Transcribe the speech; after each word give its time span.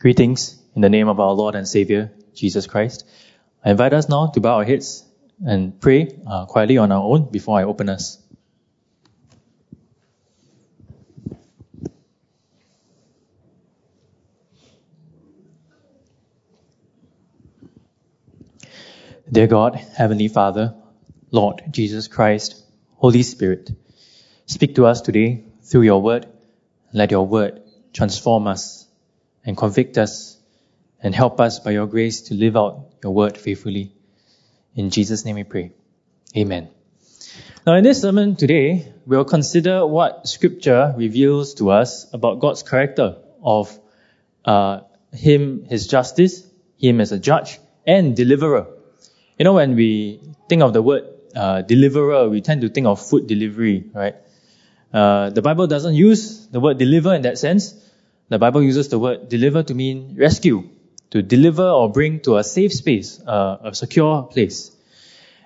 Greetings 0.00 0.56
in 0.76 0.82
the 0.82 0.88
name 0.88 1.08
of 1.08 1.18
our 1.18 1.32
Lord 1.32 1.56
and 1.56 1.66
Savior, 1.66 2.12
Jesus 2.32 2.68
Christ. 2.68 3.04
I 3.64 3.72
invite 3.72 3.92
us 3.92 4.08
now 4.08 4.28
to 4.28 4.40
bow 4.40 4.58
our 4.58 4.64
heads 4.64 5.04
and 5.44 5.80
pray 5.80 6.16
uh, 6.24 6.46
quietly 6.46 6.78
on 6.78 6.92
our 6.92 7.02
own 7.02 7.32
before 7.32 7.58
I 7.58 7.64
open 7.64 7.88
us. 7.88 8.22
Dear 19.32 19.48
God, 19.48 19.74
Heavenly 19.74 20.28
Father, 20.28 20.76
Lord 21.32 21.62
Jesus 21.72 22.06
Christ, 22.06 22.64
Holy 22.94 23.24
Spirit, 23.24 23.72
speak 24.46 24.76
to 24.76 24.86
us 24.86 25.00
today 25.00 25.42
through 25.64 25.82
your 25.82 26.00
word. 26.00 26.26
Let 26.92 27.10
your 27.10 27.26
word 27.26 27.62
transform 27.92 28.46
us 28.46 28.87
and 29.48 29.56
convict 29.56 29.96
us 29.96 30.36
and 31.02 31.14
help 31.14 31.40
us 31.40 31.58
by 31.58 31.70
your 31.70 31.86
grace 31.86 32.20
to 32.28 32.34
live 32.34 32.54
out 32.54 32.84
your 33.02 33.14
word 33.14 33.38
faithfully. 33.38 33.90
In 34.74 34.90
Jesus' 34.90 35.24
name 35.24 35.36
we 35.36 35.44
pray. 35.44 35.72
Amen. 36.36 36.68
Now 37.66 37.74
in 37.76 37.82
this 37.82 38.02
sermon 38.02 38.36
today, 38.36 38.92
we'll 39.06 39.24
consider 39.24 39.86
what 39.86 40.28
scripture 40.28 40.94
reveals 40.98 41.54
to 41.54 41.70
us 41.70 42.12
about 42.12 42.40
God's 42.40 42.62
character 42.62 43.16
of 43.42 43.76
uh, 44.44 44.80
Him, 45.14 45.64
His 45.64 45.86
justice, 45.86 46.46
Him 46.76 47.00
as 47.00 47.12
a 47.12 47.18
judge, 47.18 47.58
and 47.86 48.14
deliverer. 48.14 48.66
You 49.38 49.44
know, 49.44 49.54
when 49.54 49.76
we 49.76 50.20
think 50.50 50.60
of 50.60 50.74
the 50.74 50.82
word 50.82 51.04
uh, 51.34 51.62
deliverer, 51.62 52.28
we 52.28 52.42
tend 52.42 52.60
to 52.60 52.68
think 52.68 52.86
of 52.86 53.00
food 53.00 53.26
delivery, 53.26 53.90
right? 53.94 54.16
Uh, 54.92 55.30
the 55.30 55.40
Bible 55.40 55.66
doesn't 55.66 55.94
use 55.94 56.48
the 56.48 56.60
word 56.60 56.76
deliver 56.76 57.14
in 57.14 57.22
that 57.22 57.38
sense. 57.38 57.87
The 58.30 58.38
Bible 58.38 58.62
uses 58.62 58.88
the 58.88 58.98
word 58.98 59.28
deliver 59.30 59.62
to 59.62 59.74
mean 59.74 60.14
rescue, 60.18 60.68
to 61.10 61.22
deliver 61.22 61.66
or 61.66 61.90
bring 61.90 62.20
to 62.20 62.36
a 62.36 62.44
safe 62.44 62.74
space, 62.74 63.20
uh, 63.26 63.56
a 63.64 63.74
secure 63.74 64.24
place. 64.24 64.70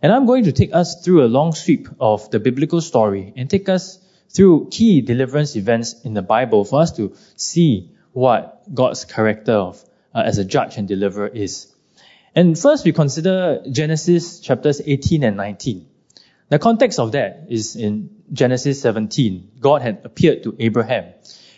And 0.02 0.12
I'm 0.12 0.26
going 0.26 0.44
to 0.44 0.52
take 0.52 0.74
us 0.74 1.00
through 1.04 1.24
a 1.24 1.30
long 1.30 1.52
sweep 1.52 1.88
of 2.00 2.28
the 2.32 2.40
biblical 2.40 2.80
story 2.80 3.32
and 3.36 3.48
take 3.48 3.68
us 3.68 4.00
through 4.30 4.68
key 4.70 5.00
deliverance 5.00 5.54
events 5.54 6.00
in 6.02 6.14
the 6.14 6.22
Bible 6.22 6.64
for 6.64 6.80
us 6.80 6.90
to 6.96 7.14
see 7.36 7.92
what 8.12 8.62
God's 8.74 9.04
character 9.04 9.52
of 9.52 9.82
uh, 10.12 10.22
as 10.26 10.38
a 10.38 10.44
judge 10.44 10.76
and 10.76 10.88
deliverer 10.88 11.28
is. 11.28 11.72
And 12.34 12.58
first 12.58 12.84
we 12.84 12.92
consider 12.92 13.62
Genesis 13.70 14.40
chapters 14.40 14.80
18 14.84 15.22
and 15.22 15.36
19. 15.36 15.86
The 16.48 16.58
context 16.58 16.98
of 16.98 17.12
that 17.12 17.46
is 17.48 17.76
in 17.76 18.22
Genesis 18.32 18.80
17. 18.80 19.52
God 19.60 19.82
had 19.82 20.00
appeared 20.04 20.42
to 20.42 20.56
Abraham 20.58 21.12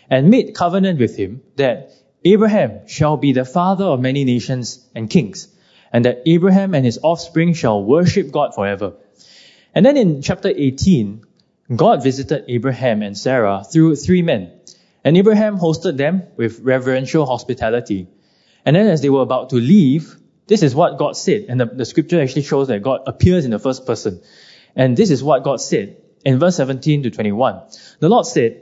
and 0.09 0.29
made 0.29 0.53
covenant 0.55 0.99
with 0.99 1.15
him 1.15 1.41
that 1.55 1.91
Abraham 2.23 2.87
shall 2.87 3.17
be 3.17 3.33
the 3.33 3.45
father 3.45 3.85
of 3.85 3.99
many 3.99 4.23
nations 4.23 4.85
and 4.95 5.09
kings, 5.09 5.47
and 5.93 6.05
that 6.05 6.23
Abraham 6.25 6.73
and 6.73 6.85
his 6.85 6.99
offspring 7.01 7.53
shall 7.53 7.83
worship 7.83 8.31
God 8.31 8.55
forever. 8.55 8.93
And 9.73 9.85
then 9.85 9.97
in 9.97 10.21
chapter 10.21 10.49
18, 10.49 11.23
God 11.75 12.03
visited 12.03 12.45
Abraham 12.47 13.01
and 13.01 13.17
Sarah 13.17 13.63
through 13.63 13.95
three 13.95 14.21
men, 14.21 14.51
and 15.03 15.17
Abraham 15.17 15.57
hosted 15.57 15.97
them 15.97 16.23
with 16.35 16.59
reverential 16.59 17.25
hospitality. 17.25 18.07
And 18.65 18.75
then 18.75 18.87
as 18.87 19.01
they 19.01 19.09
were 19.09 19.21
about 19.21 19.51
to 19.51 19.57
leave, 19.57 20.15
this 20.47 20.63
is 20.63 20.75
what 20.75 20.97
God 20.97 21.15
said. 21.15 21.45
And 21.49 21.59
the, 21.59 21.65
the 21.65 21.85
scripture 21.85 22.21
actually 22.21 22.43
shows 22.43 22.67
that 22.67 22.81
God 22.81 23.01
appears 23.07 23.45
in 23.45 23.51
the 23.51 23.59
first 23.59 23.85
person. 23.85 24.21
And 24.75 24.97
this 24.97 25.11
is 25.11 25.23
what 25.23 25.43
God 25.43 25.61
said 25.61 25.97
in 26.23 26.39
verse 26.39 26.55
17 26.57 27.03
to 27.03 27.11
21. 27.11 27.61
The 27.99 28.09
Lord 28.09 28.25
said, 28.25 28.61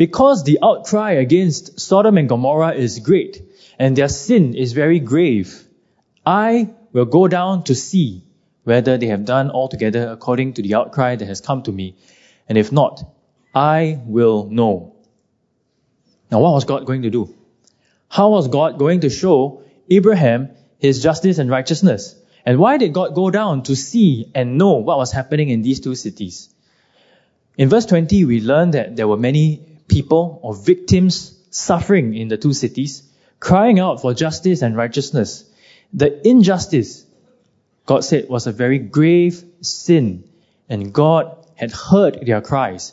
Because 0.00 0.44
the 0.44 0.60
outcry 0.62 1.10
against 1.10 1.78
Sodom 1.78 2.16
and 2.16 2.26
Gomorrah 2.26 2.72
is 2.72 3.00
great, 3.00 3.42
and 3.78 3.94
their 3.94 4.08
sin 4.08 4.54
is 4.54 4.72
very 4.72 4.98
grave, 4.98 5.62
I 6.24 6.70
will 6.94 7.04
go 7.04 7.28
down 7.28 7.64
to 7.64 7.74
see 7.74 8.24
whether 8.64 8.96
they 8.96 9.08
have 9.08 9.26
done 9.26 9.50
altogether 9.50 10.08
according 10.08 10.54
to 10.54 10.62
the 10.62 10.76
outcry 10.76 11.16
that 11.16 11.28
has 11.28 11.42
come 11.42 11.64
to 11.64 11.70
me, 11.70 11.96
and 12.48 12.56
if 12.56 12.72
not, 12.72 13.12
I 13.54 14.00
will 14.06 14.46
know. 14.46 14.94
Now 16.30 16.40
what 16.40 16.54
was 16.54 16.64
God 16.64 16.86
going 16.86 17.02
to 17.02 17.10
do? 17.10 17.34
How 18.08 18.30
was 18.30 18.48
God 18.48 18.78
going 18.78 19.00
to 19.00 19.10
show 19.10 19.64
Abraham 19.90 20.48
his 20.78 21.02
justice 21.02 21.36
and 21.36 21.50
righteousness? 21.50 22.16
And 22.46 22.58
why 22.58 22.78
did 22.78 22.94
God 22.94 23.14
go 23.14 23.28
down 23.28 23.64
to 23.64 23.76
see 23.76 24.32
and 24.34 24.56
know 24.56 24.76
what 24.76 24.96
was 24.96 25.12
happening 25.12 25.50
in 25.50 25.60
these 25.60 25.78
two 25.78 25.94
cities? 25.94 26.48
In 27.58 27.68
verse 27.68 27.84
20, 27.84 28.24
we 28.24 28.40
learn 28.40 28.70
that 28.70 28.96
there 28.96 29.06
were 29.06 29.18
many 29.18 29.66
people 29.90 30.38
or 30.42 30.54
victims 30.54 31.36
suffering 31.50 32.14
in 32.14 32.28
the 32.28 32.36
two 32.36 32.52
cities, 32.52 33.02
crying 33.40 33.80
out 33.80 34.00
for 34.00 34.14
justice 34.14 34.62
and 34.62 34.76
righteousness. 34.76 35.44
The 35.92 36.26
injustice, 36.26 37.04
God 37.86 38.04
said, 38.04 38.28
was 38.28 38.46
a 38.46 38.52
very 38.52 38.78
grave 38.78 39.44
sin, 39.60 40.24
and 40.68 40.92
God 40.92 41.36
had 41.56 41.72
heard 41.72 42.24
their 42.24 42.40
cries. 42.40 42.92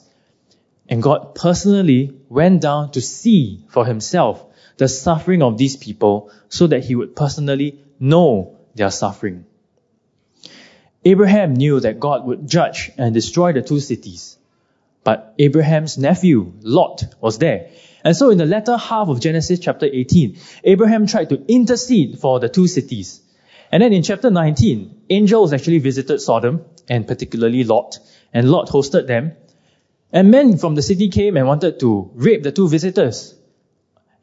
And 0.89 1.03
God 1.03 1.35
personally 1.35 2.19
went 2.29 2.61
down 2.61 2.91
to 2.91 3.01
see 3.01 3.65
for 3.69 3.85
himself 3.85 4.43
the 4.77 4.87
suffering 4.87 5.43
of 5.43 5.57
these 5.57 5.75
people 5.75 6.31
so 6.49 6.67
that 6.67 6.83
he 6.85 6.95
would 6.95 7.15
personally 7.15 7.79
know 7.99 8.57
their 8.75 8.91
suffering. 8.91 9.45
Abraham 11.03 11.53
knew 11.53 11.79
that 11.79 11.99
God 11.99 12.25
would 12.25 12.47
judge 12.47 12.91
and 12.97 13.13
destroy 13.13 13.53
the 13.53 13.61
two 13.61 13.79
cities. 13.79 14.37
But 15.07 15.35
Abraham's 15.39 15.97
nephew, 15.97 16.51
Lot, 16.63 17.01
was 17.21 17.37
there. 17.37 17.69
And 18.03 18.13
so 18.13 18.29
in 18.29 18.37
the 18.37 18.45
latter 18.45 18.75
half 18.75 19.07
of 19.07 19.21
Genesis 19.21 19.57
chapter 19.57 19.85
18, 19.85 20.37
Abraham 20.65 21.07
tried 21.07 21.29
to 21.29 21.45
intercede 21.47 22.19
for 22.19 22.41
the 22.41 22.49
two 22.49 22.67
cities. 22.67 23.21
And 23.71 23.81
then 23.81 23.93
in 23.93 24.03
chapter 24.03 24.29
19, 24.29 25.03
angels 25.09 25.53
actually 25.53 25.77
visited 25.77 26.19
Sodom, 26.19 26.65
and 26.89 27.07
particularly 27.07 27.63
Lot, 27.63 27.99
and 28.33 28.51
Lot 28.51 28.67
hosted 28.67 29.07
them. 29.07 29.31
And 30.11 30.29
men 30.29 30.57
from 30.57 30.75
the 30.75 30.81
city 30.81 31.07
came 31.07 31.37
and 31.37 31.47
wanted 31.47 31.79
to 31.79 32.11
rape 32.13 32.43
the 32.43 32.51
two 32.51 32.67
visitors. 32.67 33.33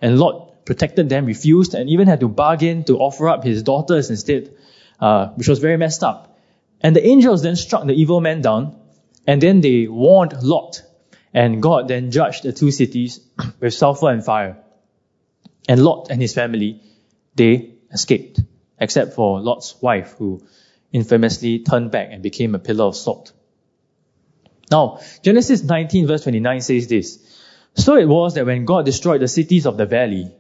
And 0.03 0.19
Lot 0.19 0.66
protected 0.66 1.09
them, 1.09 1.25
refused, 1.25 1.72
and 1.72 1.89
even 1.89 2.09
had 2.09 2.21
to 2.21 2.28
bargain 2.28 2.84
to 2.84 2.99
offer 2.99 3.31
up 3.31 3.43
his 3.43 3.62
daughters 3.62 4.11
instead, 4.11 4.55
uh, 5.01 5.28
which 5.28 5.49
was 5.49 5.61
very 5.61 5.78
messed 5.78 6.03
up. 6.03 6.39
And 6.83 6.95
the 6.95 7.06
angels 7.06 7.43
then 7.43 7.56
struck 7.56 7.87
the 7.87 7.95
evil 7.95 8.21
man 8.21 8.43
down, 8.43 8.84
and 9.27 9.41
then 9.41 9.61
they 9.61 9.87
warned 9.87 10.43
Lot, 10.43 10.83
and 11.33 11.62
God 11.62 11.89
then 11.89 12.11
judged 12.11 12.45
the 12.45 12.53
two 12.53 12.71
cities 12.71 13.21
with 13.61 13.75
sulfur 13.75 14.11
and 14.11 14.25
fire. 14.25 14.59
And 15.69 15.83
Lot 15.83 16.09
and 16.11 16.21
his 16.21 16.35
family, 16.35 16.83
they 17.34 17.75
escaped, 17.91 18.41
except 18.79 19.15
for 19.15 19.41
Lot's 19.41 19.81
wife, 19.81 20.15
who 20.19 20.43
infamously 20.93 21.61
turned 21.61 21.91
back 21.91 22.09
and 22.11 22.23
became 22.23 22.55
a 22.55 22.59
pillar 22.59 22.84
of 22.84 22.97
salt. 22.97 23.33
Now, 24.71 25.01
Genesis 25.23 25.63
19 25.63 26.07
verse 26.07 26.23
29 26.23 26.61
says 26.61 26.87
this, 26.87 27.19
So 27.75 27.97
it 27.97 28.07
was 28.07 28.34
that 28.34 28.47
when 28.47 28.65
God 28.65 28.84
destroyed 28.84 29.21
the 29.21 29.29
cities 29.29 29.67
of 29.67 29.77
the 29.77 29.87
valley, 29.87 30.31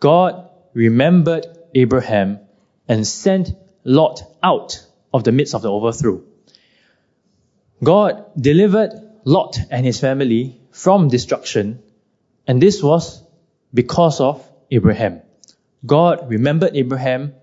God 0.00 0.48
remembered 0.72 1.46
Abraham 1.74 2.40
and 2.88 3.06
sent 3.06 3.50
Lot 3.84 4.22
out 4.42 4.84
of 5.12 5.24
the 5.24 5.32
midst 5.32 5.54
of 5.54 5.62
the 5.62 5.70
overthrow. 5.70 6.22
God 7.84 8.24
delivered 8.40 8.92
Lot 9.24 9.58
and 9.70 9.86
his 9.86 10.00
family 10.00 10.60
from 10.70 11.08
destruction, 11.08 11.82
and 12.46 12.60
this 12.60 12.82
was 12.82 13.22
because 13.72 14.20
of 14.20 14.48
Abraham. 14.70 15.22
God 15.86 16.30
remembered 16.30 16.76
Abraham, 16.76 17.34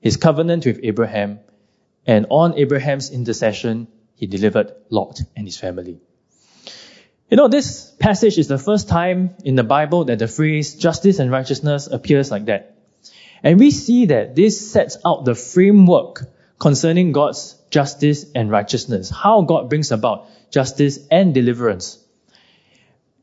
his 0.00 0.16
covenant 0.16 0.66
with 0.66 0.80
Abraham, 0.82 1.40
and 2.06 2.26
on 2.30 2.58
Abraham's 2.58 3.10
intercession, 3.10 3.88
he 4.16 4.26
delivered 4.26 4.72
Lot 4.90 5.20
and 5.36 5.46
his 5.46 5.56
family. 5.56 6.00
You 7.30 7.36
know, 7.36 7.48
this 7.48 7.90
passage 7.98 8.38
is 8.38 8.48
the 8.48 8.58
first 8.58 8.88
time 8.88 9.34
in 9.44 9.54
the 9.54 9.64
Bible 9.64 10.04
that 10.04 10.18
the 10.18 10.28
phrase 10.28 10.74
justice 10.74 11.18
and 11.18 11.30
righteousness 11.30 11.86
appears 11.86 12.30
like 12.30 12.46
that. 12.46 12.76
And 13.42 13.58
we 13.58 13.70
see 13.70 14.06
that 14.06 14.34
this 14.34 14.70
sets 14.70 14.98
out 15.04 15.24
the 15.24 15.34
framework 15.34 16.22
concerning 16.58 17.12
God's 17.12 17.56
justice 17.74 18.24
and 18.36 18.52
righteousness, 18.52 19.10
how 19.10 19.42
God 19.42 19.68
brings 19.68 19.90
about 19.90 20.28
justice 20.50 21.00
and 21.10 21.34
deliverance. 21.34 21.98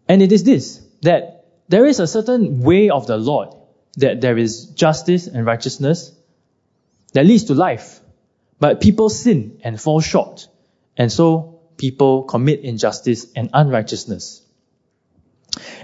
And 0.10 0.22
it 0.22 0.34
is 0.34 0.44
this, 0.44 0.82
that 1.04 1.46
there 1.70 1.86
is 1.86 2.02
a 2.02 2.08
certain 2.08 2.60
way 2.60 2.90
of 2.90 3.08
the 3.08 3.16
Lord, 3.16 3.56
that 3.96 4.20
there 4.20 4.38
is 4.38 4.66
justice 4.66 5.28
and 5.28 5.46
righteousness, 5.46 6.12
that 7.14 7.26
leads 7.26 7.46
to 7.46 7.54
life. 7.54 8.02
But 8.60 8.82
people 8.82 9.08
sin 9.10 9.62
and 9.64 9.80
fall 9.80 10.02
short. 10.02 10.50
And 10.98 11.10
so 11.10 11.62
people 11.78 12.24
commit 12.24 12.60
injustice 12.60 13.28
and 13.34 13.50
unrighteousness. 13.54 14.46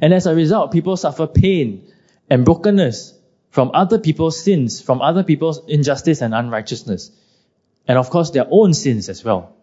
And 0.02 0.13
as 0.13 0.25
a 0.28 0.36
result, 0.36 0.74
people 0.74 0.98
suffer 0.98 1.25
pain 1.25 1.90
and 2.30 2.44
brokenness 2.44 3.13
from 3.50 3.72
other 3.74 3.98
people's 3.98 4.44
sins, 4.44 4.81
from 4.81 5.02
other 5.02 5.24
people's 5.24 5.66
injustice 5.70 6.22
and 6.22 6.36
unrighteousness. 6.36 7.12
And 7.88 7.98
of 7.98 8.10
course, 8.10 8.31
their 8.31 8.48
own 8.50 8.74
sins 8.74 9.10
as 9.10 9.24
well. 9.24 9.56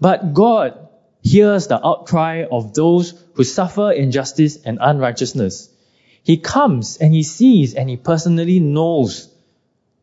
But 0.00 0.34
God 0.34 0.88
hears 1.22 1.66
the 1.66 1.84
outcry 1.84 2.44
of 2.50 2.74
those 2.74 3.14
who 3.34 3.44
suffer 3.44 3.92
injustice 3.92 4.56
and 4.64 4.78
unrighteousness. 4.80 5.70
He 6.22 6.38
comes 6.38 6.96
and 6.98 7.14
he 7.14 7.22
sees 7.22 7.74
and 7.74 7.88
he 7.88 7.96
personally 7.96 8.60
knows 8.60 9.28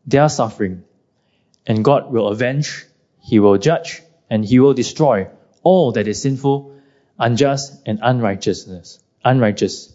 their 0.05 0.29
suffering. 0.29 0.83
And 1.65 1.83
God 1.83 2.11
will 2.11 2.27
avenge, 2.27 2.85
he 3.21 3.39
will 3.39 3.57
judge, 3.57 4.01
and 4.29 4.43
he 4.43 4.59
will 4.59 4.73
destroy 4.73 5.27
all 5.63 5.93
that 5.93 6.07
is 6.07 6.21
sinful, 6.21 6.75
unjust, 7.17 7.81
and 7.85 7.99
unrighteousness, 8.01 8.99
unrighteous. 9.23 9.93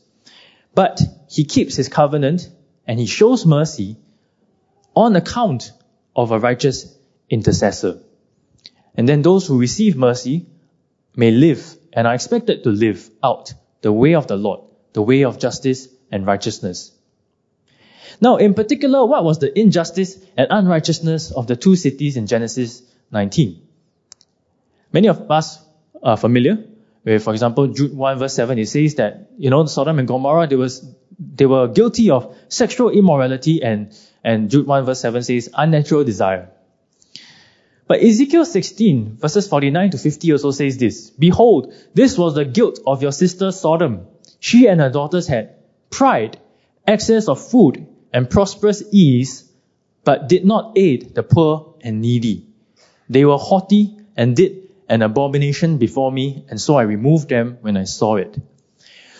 But 0.75 1.01
he 1.31 1.45
keeps 1.45 1.77
his 1.77 1.89
covenant 1.89 2.49
and 2.87 2.99
he 2.99 3.07
shows 3.07 3.45
mercy 3.45 3.97
on 4.95 5.15
account 5.17 5.73
of 6.17 6.33
a 6.33 6.39
righteous 6.39 6.98
intercessor. 7.31 8.01
And 8.95 9.09
then 9.09 9.23
those 9.23 9.47
who 9.47 9.59
receive 9.59 9.97
mercy 9.97 10.47
may 11.15 11.31
live 11.31 11.77
and 11.93 12.07
are 12.07 12.15
expected 12.15 12.65
to 12.65 12.71
live 12.71 13.09
out 13.23 13.55
the 13.81 13.93
way 13.93 14.15
of 14.15 14.27
the 14.27 14.37
Lord, 14.37 14.61
the 14.93 15.03
way 15.03 15.25
of 15.25 15.39
justice 15.39 15.89
and 16.11 16.27
righteousness. 16.27 16.93
Now, 18.21 18.37
in 18.37 18.55
particular, 18.55 19.05
what 19.07 19.25
was 19.25 19.39
the 19.39 19.57
injustice 19.59 20.19
and 20.37 20.49
unrighteousness 20.51 21.31
of 21.31 21.47
the 21.47 21.57
two 21.57 21.77
cities 21.77 22.17
in 22.17 22.27
Genesis 22.27 22.83
19? 23.13 23.63
Many 24.93 25.09
of 25.09 25.31
us 25.31 25.63
are 26.03 26.17
familiar 26.17 26.65
with, 27.05 27.23
for 27.23 27.33
example, 27.33 27.69
Jude 27.69 27.95
1 27.95 28.19
verse 28.19 28.35
7. 28.35 28.59
It 28.59 28.69
says 28.69 28.97
that, 28.97 29.31
you 29.39 29.51
know, 29.51 29.65
Sodom 29.67 29.99
and 29.99 30.09
Gomorrah, 30.09 30.47
they, 30.47 30.57
was, 30.57 30.85
they 31.19 31.47
were 31.47 31.69
guilty 31.69 32.11
of 32.11 32.37
sexual 32.49 32.91
immorality 32.91 33.63
and, 33.63 33.97
and 34.25 34.51
Jude 34.51 34.67
1 34.67 34.85
verse 34.85 35.01
7 35.01 35.23
says 35.23 35.51
unnatural 35.55 36.05
desire. 36.05 36.51
But 37.89 38.03
Ezekiel 38.03 38.45
16 38.45 39.17
verses 39.17 39.49
49 39.49 39.91
to 39.91 39.99
50 39.99 40.33
also 40.33 40.51
says 40.51 40.77
this, 40.77 41.09
Behold, 41.09 41.73
this 41.95 42.19
was 42.19 42.35
the 42.35 42.45
guilt 42.45 42.81
of 42.87 43.03
your 43.03 43.13
sister 43.13 43.51
Sodom. 43.51 44.07
She 44.41 44.67
and 44.67 44.79
her 44.81 44.91
daughters 44.91 45.27
had 45.27 45.55
pride, 45.89 46.39
excess 46.87 47.29
of 47.29 47.41
food, 47.41 47.87
and 48.13 48.29
prosperous 48.29 48.83
ease, 48.93 49.51
but 50.05 50.29
did 50.29 50.45
not 50.45 50.77
aid 50.77 51.15
the 51.15 51.23
poor 51.23 51.75
and 51.81 52.03
needy. 52.03 52.47
They 53.09 53.25
were 53.25 53.39
haughty 53.39 53.97
and 54.17 54.37
did 54.37 54.69
an 54.89 55.01
abomination 55.01 55.79
before 55.79 56.13
me, 56.13 56.45
and 56.49 56.61
so 56.61 56.77
I 56.77 56.83
removed 56.83 57.31
them 57.31 57.57
when 57.63 57.79
I 57.79 57.85
saw 57.85 58.17
it. 58.17 58.37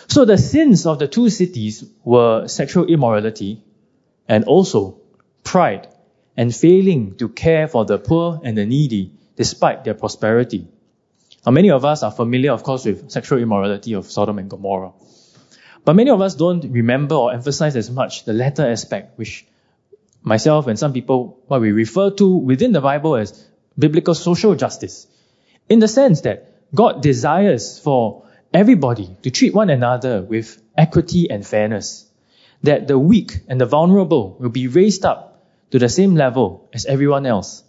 So 0.07 0.25
the 0.25 0.37
sins 0.37 0.85
of 0.85 0.99
the 0.99 1.07
two 1.07 1.29
cities 1.29 1.83
were 2.03 2.47
sexual 2.47 2.85
immorality 2.85 3.63
and 4.27 4.43
also 4.45 5.01
pride 5.43 5.87
and 6.39 6.55
failing 6.55 7.15
to 7.17 7.27
care 7.27 7.67
for 7.67 7.83
the 7.83 7.97
poor 7.97 8.39
and 8.45 8.57
the 8.57 8.65
needy 8.65 9.11
despite 9.35 9.83
their 9.83 9.93
prosperity. 9.93 10.65
Now, 11.45 11.51
many 11.51 11.69
of 11.69 11.83
us 11.83 12.01
are 12.01 12.11
familiar, 12.11 12.53
of 12.53 12.63
course, 12.63 12.85
with 12.85 13.11
sexual 13.11 13.39
immorality 13.39 13.91
of 13.91 14.05
Sodom 14.05 14.39
and 14.39 14.49
Gomorrah. 14.49 14.93
But 15.83 15.97
many 15.97 16.11
of 16.11 16.21
us 16.21 16.35
don't 16.35 16.71
remember 16.71 17.15
or 17.15 17.33
emphasize 17.33 17.75
as 17.75 17.91
much 17.91 18.23
the 18.23 18.31
latter 18.31 18.65
aspect, 18.65 19.17
which 19.19 19.45
myself 20.21 20.67
and 20.67 20.79
some 20.79 20.93
people, 20.93 21.43
what 21.47 21.59
we 21.59 21.73
refer 21.73 22.09
to 22.11 22.37
within 22.37 22.71
the 22.71 22.79
Bible 22.79 23.17
as 23.17 23.45
biblical 23.77 24.15
social 24.15 24.55
justice. 24.55 25.07
In 25.67 25.79
the 25.79 25.89
sense 25.89 26.21
that 26.21 26.53
God 26.73 27.01
desires 27.01 27.79
for 27.79 28.23
everybody 28.53 29.13
to 29.23 29.29
treat 29.29 29.53
one 29.53 29.69
another 29.69 30.21
with 30.21 30.61
equity 30.77 31.29
and 31.29 31.45
fairness. 31.45 32.05
That 32.63 32.87
the 32.87 32.97
weak 32.97 33.39
and 33.49 33.59
the 33.59 33.65
vulnerable 33.65 34.37
will 34.39 34.49
be 34.49 34.67
raised 34.69 35.03
up 35.03 35.28
to 35.71 35.79
the 35.79 35.89
same 35.89 36.15
level 36.15 36.69
as 36.73 36.85
everyone 36.85 37.25
else. 37.25 37.63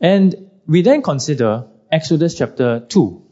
And 0.00 0.50
we 0.66 0.82
then 0.82 1.02
consider 1.02 1.66
Exodus 1.90 2.36
chapter 2.36 2.80
2. 2.80 3.22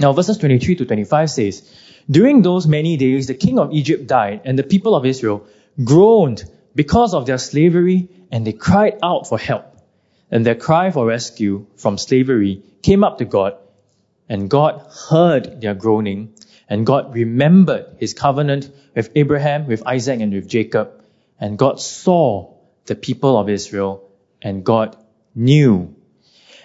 Now 0.00 0.12
verses 0.12 0.38
23 0.38 0.76
to 0.76 0.86
25 0.86 1.30
says, 1.30 1.74
During 2.10 2.42
those 2.42 2.66
many 2.66 2.96
days 2.96 3.26
the 3.26 3.34
king 3.34 3.58
of 3.58 3.72
Egypt 3.72 4.06
died, 4.06 4.42
and 4.44 4.58
the 4.58 4.62
people 4.62 4.94
of 4.94 5.04
Israel 5.04 5.46
groaned 5.82 6.44
because 6.74 7.14
of 7.14 7.26
their 7.26 7.38
slavery, 7.38 8.08
and 8.30 8.46
they 8.46 8.52
cried 8.52 8.98
out 9.02 9.28
for 9.28 9.38
help. 9.38 9.64
And 10.30 10.44
their 10.44 10.54
cry 10.54 10.90
for 10.90 11.06
rescue 11.06 11.66
from 11.76 11.98
slavery 11.98 12.62
came 12.82 13.04
up 13.04 13.18
to 13.18 13.24
God, 13.24 13.56
and 14.28 14.50
God 14.50 14.84
heard 15.08 15.60
their 15.60 15.74
groaning, 15.74 16.34
and 16.68 16.84
God 16.84 17.14
remembered 17.14 17.96
his 17.98 18.12
covenant 18.12 18.70
with 18.94 19.10
Abraham, 19.14 19.66
with 19.66 19.86
Isaac, 19.86 20.20
and 20.20 20.32
with 20.32 20.48
Jacob. 20.48 20.95
And 21.40 21.58
God 21.58 21.80
saw 21.80 22.54
the 22.86 22.94
people 22.94 23.38
of 23.38 23.48
Israel 23.48 24.08
and 24.40 24.64
God 24.64 24.96
knew. 25.34 25.94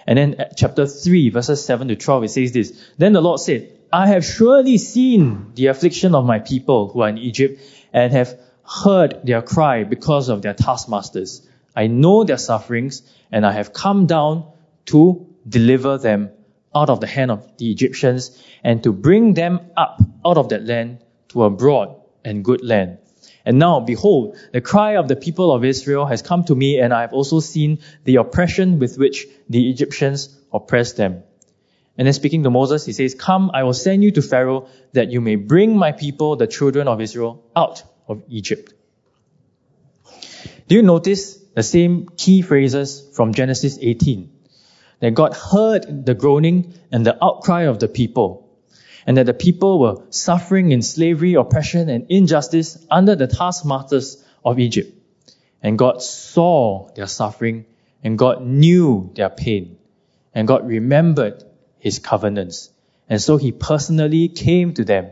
And 0.06 0.18
then 0.18 0.40
uh, 0.40 0.48
chapter 0.56 0.86
3 0.86 1.30
verses 1.30 1.64
7 1.64 1.88
to 1.88 1.96
12 1.96 2.24
it 2.24 2.28
says 2.28 2.52
this. 2.52 2.92
Then 2.96 3.12
the 3.12 3.20
Lord 3.20 3.40
said, 3.40 3.78
I 3.92 4.08
have 4.08 4.24
surely 4.24 4.78
seen 4.78 5.52
the 5.54 5.66
affliction 5.66 6.14
of 6.14 6.24
my 6.24 6.38
people 6.38 6.88
who 6.88 7.02
are 7.02 7.08
in 7.08 7.18
Egypt 7.18 7.60
and 7.92 8.12
have 8.12 8.38
heard 8.64 9.20
their 9.24 9.42
cry 9.42 9.84
because 9.84 10.28
of 10.28 10.42
their 10.42 10.54
taskmasters. 10.54 11.46
I 11.76 11.88
know 11.88 12.24
their 12.24 12.38
sufferings 12.38 13.02
and 13.30 13.44
I 13.44 13.52
have 13.52 13.72
come 13.72 14.06
down 14.06 14.50
to 14.86 15.26
deliver 15.46 15.98
them 15.98 16.30
out 16.74 16.88
of 16.88 17.00
the 17.00 17.06
hand 17.06 17.30
of 17.30 17.58
the 17.58 17.70
Egyptians 17.70 18.42
and 18.64 18.82
to 18.84 18.92
bring 18.92 19.34
them 19.34 19.60
up 19.76 20.00
out 20.24 20.38
of 20.38 20.48
that 20.50 20.64
land 20.64 21.04
to 21.28 21.44
a 21.44 21.50
broad 21.50 22.00
and 22.24 22.44
good 22.44 22.64
land 22.64 22.98
and 23.44 23.58
now, 23.58 23.80
behold, 23.80 24.36
the 24.52 24.60
cry 24.60 24.96
of 24.96 25.08
the 25.08 25.16
people 25.16 25.52
of 25.52 25.64
Israel 25.64 26.06
has 26.06 26.22
come 26.22 26.44
to 26.44 26.54
me, 26.54 26.78
and 26.78 26.94
I 26.94 27.00
have 27.00 27.12
also 27.12 27.40
seen 27.40 27.80
the 28.04 28.16
oppression 28.16 28.78
with 28.78 28.96
which 28.98 29.26
the 29.48 29.68
Egyptians 29.68 30.38
oppress 30.52 30.92
them. 30.92 31.24
And 31.98 32.06
then 32.06 32.14
speaking 32.14 32.42
to 32.44 32.50
Moses, 32.50 32.86
he 32.86 32.92
says, 32.92 33.14
Come, 33.14 33.50
I 33.52 33.64
will 33.64 33.74
send 33.74 34.02
you 34.02 34.12
to 34.12 34.22
Pharaoh, 34.22 34.68
that 34.92 35.10
you 35.10 35.20
may 35.20 35.36
bring 35.36 35.76
my 35.76 35.92
people, 35.92 36.36
the 36.36 36.46
children 36.46 36.88
of 36.88 37.00
Israel, 37.00 37.44
out 37.54 37.82
of 38.08 38.22
Egypt. 38.28 38.72
Do 40.68 40.76
you 40.76 40.82
notice 40.82 41.36
the 41.36 41.62
same 41.62 42.08
key 42.16 42.42
phrases 42.42 43.10
from 43.14 43.34
Genesis 43.34 43.78
18? 43.80 44.30
That 45.00 45.14
God 45.14 45.34
heard 45.34 46.06
the 46.06 46.14
groaning 46.14 46.74
and 46.92 47.04
the 47.04 47.22
outcry 47.22 47.62
of 47.62 47.80
the 47.80 47.88
people 47.88 48.41
and 49.06 49.16
that 49.16 49.26
the 49.26 49.34
people 49.34 49.78
were 49.78 50.04
suffering 50.10 50.70
in 50.70 50.82
slavery, 50.82 51.34
oppression, 51.34 51.88
and 51.88 52.06
injustice 52.10 52.84
under 52.90 53.16
the 53.16 53.26
taskmasters 53.26 54.24
of 54.44 54.58
Egypt. 54.58 54.96
And 55.62 55.78
God 55.78 56.02
saw 56.02 56.88
their 56.94 57.06
suffering, 57.06 57.66
and 58.02 58.18
God 58.18 58.42
knew 58.42 59.12
their 59.14 59.30
pain, 59.30 59.78
and 60.34 60.48
God 60.48 60.66
remembered 60.66 61.44
his 61.78 61.98
covenants. 61.98 62.70
And 63.08 63.20
so 63.20 63.36
he 63.36 63.52
personally 63.52 64.28
came 64.28 64.74
to 64.74 64.84
them, 64.84 65.10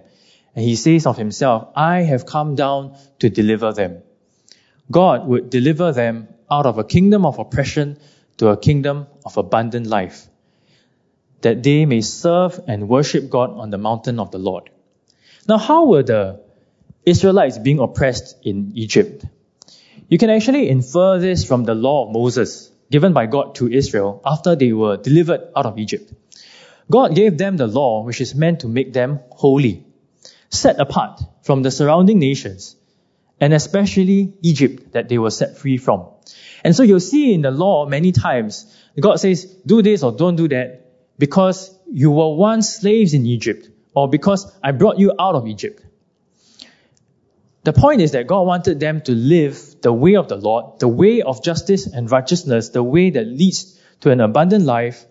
and 0.55 0.65
he 0.65 0.77
says 0.77 1.07
of 1.07 1.17
himself, 1.17 1.69
I 1.77 2.03
have 2.03 2.27
come 2.27 2.55
down 2.55 2.97
to 3.21 3.31
deliver 3.31 3.73
them. 3.73 4.03
God 4.91 5.27
would 5.27 5.51
deliver 5.51 5.93
them 5.93 6.29
out 6.51 6.67
of 6.67 6.79
a 6.79 6.85
kingdom 6.85 7.25
of 7.25 7.39
oppression 7.39 7.99
to 8.39 8.49
a 8.49 8.57
kingdom 8.57 9.07
of 9.25 9.37
abundant 9.37 9.87
life 9.87 10.27
that 11.43 11.63
they 11.63 11.87
may 11.87 12.01
serve 12.01 12.61
and 12.67 12.89
worship 12.89 13.31
God 13.31 13.51
on 13.51 13.71
the 13.71 13.79
mountain 13.79 14.19
of 14.21 14.31
the 14.31 14.39
Lord. 14.39 14.71
Now, 15.49 15.59
how 15.59 15.87
were 15.87 16.03
the 16.03 16.41
Israelites 17.05 17.59
being 17.59 17.79
oppressed 17.79 18.37
in 18.45 18.73
Egypt? 18.75 19.25
You 20.09 20.19
can 20.19 20.31
actually 20.31 20.69
infer 20.69 21.19
this 21.19 21.45
from 21.45 21.65
the 21.65 21.75
law 21.75 22.07
of 22.07 22.13
Moses 22.13 22.71
given 22.91 23.13
by 23.13 23.27
God 23.27 23.55
to 23.57 23.69
Israel 23.69 24.21
after 24.25 24.57
they 24.57 24.73
were 24.73 24.97
delivered 24.97 25.41
out 25.57 25.67
of 25.67 25.79
Egypt. 25.79 26.13
God 26.91 27.15
gave 27.15 27.39
them 27.39 27.57
the 27.57 27.69
law 27.69 28.03
which 28.03 28.21
is 28.21 28.35
meant 28.35 28.61
to 28.61 28.69
make 28.69 28.93
them 28.93 29.21
holy, 29.31 29.87
set 30.49 30.81
apart 30.81 31.23
from 31.43 31.63
the 31.63 31.71
surrounding 31.71 32.19
nations, 32.19 32.75
and 33.41 33.55
especially 33.55 34.35
Egypt 34.43 34.93
that 34.93 35.09
they 35.09 35.19
were 35.19 35.31
set 35.31 35.57
free 35.57 35.79
from. 35.79 36.09
And 36.65 36.75
so 36.75 36.83
you'll 36.83 37.01
see 37.01 37.33
in 37.33 37.43
the 37.43 37.53
law 37.53 37.87
many 37.87 38.11
times, 38.11 38.77
God 38.99 39.21
says, 39.21 39.45
do 39.45 39.83
this 39.83 40.03
or 40.03 40.13
don't 40.13 40.37
do 40.37 40.49
that 40.49 40.90
because 41.21 41.79
you 41.93 42.11
were 42.11 42.35
once 42.35 42.77
slaves 42.77 43.13
in 43.13 43.27
Egypt, 43.27 43.69
or 43.95 44.09
because 44.09 44.51
I 44.65 44.73
brought 44.73 44.99
you 44.99 45.13
out 45.21 45.35
of 45.35 45.47
Egypt. 45.47 45.85
The 47.63 47.75
point 47.75 48.01
is 48.01 48.13
that 48.13 48.27
God 48.27 48.47
wanted 48.47 48.81
them 48.81 49.03
to 49.03 49.13
live 49.13 49.83
the 49.83 49.93
way 49.93 50.17
of 50.17 50.29
the 50.29 50.37
Lord, 50.37 50.81
the 50.81 50.89
way 50.89 51.21
of 51.21 51.45
justice 51.45 51.87
and 51.87 52.11
righteousness, 52.11 52.71
the 52.71 52.83
way 52.83 53.11
that 53.11 53.27
leads 53.27 53.79
to 54.01 54.11
an 54.11 54.23
abundant 54.23 54.65
life 54.65 55.05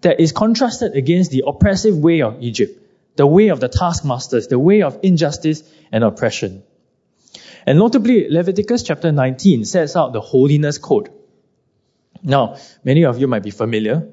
that 0.00 0.20
is 0.20 0.32
contrasted 0.32 0.94
against 0.94 1.30
the 1.30 1.44
oppressive 1.46 1.98
way 1.98 2.22
of 2.22 2.42
Egypt, 2.42 2.80
the 3.16 3.26
way 3.26 3.48
of 3.48 3.60
the 3.60 3.68
taskmasters, 3.68 4.48
the 4.48 4.58
way 4.58 4.80
of 4.80 4.98
injustice 5.02 5.62
and 5.92 6.02
oppression. 6.02 6.62
And 7.66 7.78
notably, 7.78 8.30
Leviticus 8.30 8.82
chapter 8.82 9.12
19 9.12 9.66
sets 9.66 9.96
out 9.96 10.14
the 10.14 10.22
holiness 10.22 10.78
code. 10.78 11.10
Now, 12.22 12.56
many 12.84 13.04
of 13.04 13.18
you 13.18 13.26
might 13.26 13.42
be 13.42 13.50
familiar. 13.50 14.08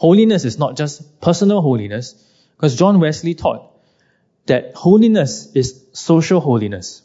Holiness 0.00 0.46
is 0.46 0.58
not 0.58 0.78
just 0.78 1.20
personal 1.20 1.60
holiness, 1.60 2.14
because 2.56 2.74
John 2.74 3.00
Wesley 3.00 3.34
taught 3.34 3.70
that 4.46 4.74
holiness 4.74 5.52
is 5.54 5.84
social 5.92 6.40
holiness. 6.40 7.02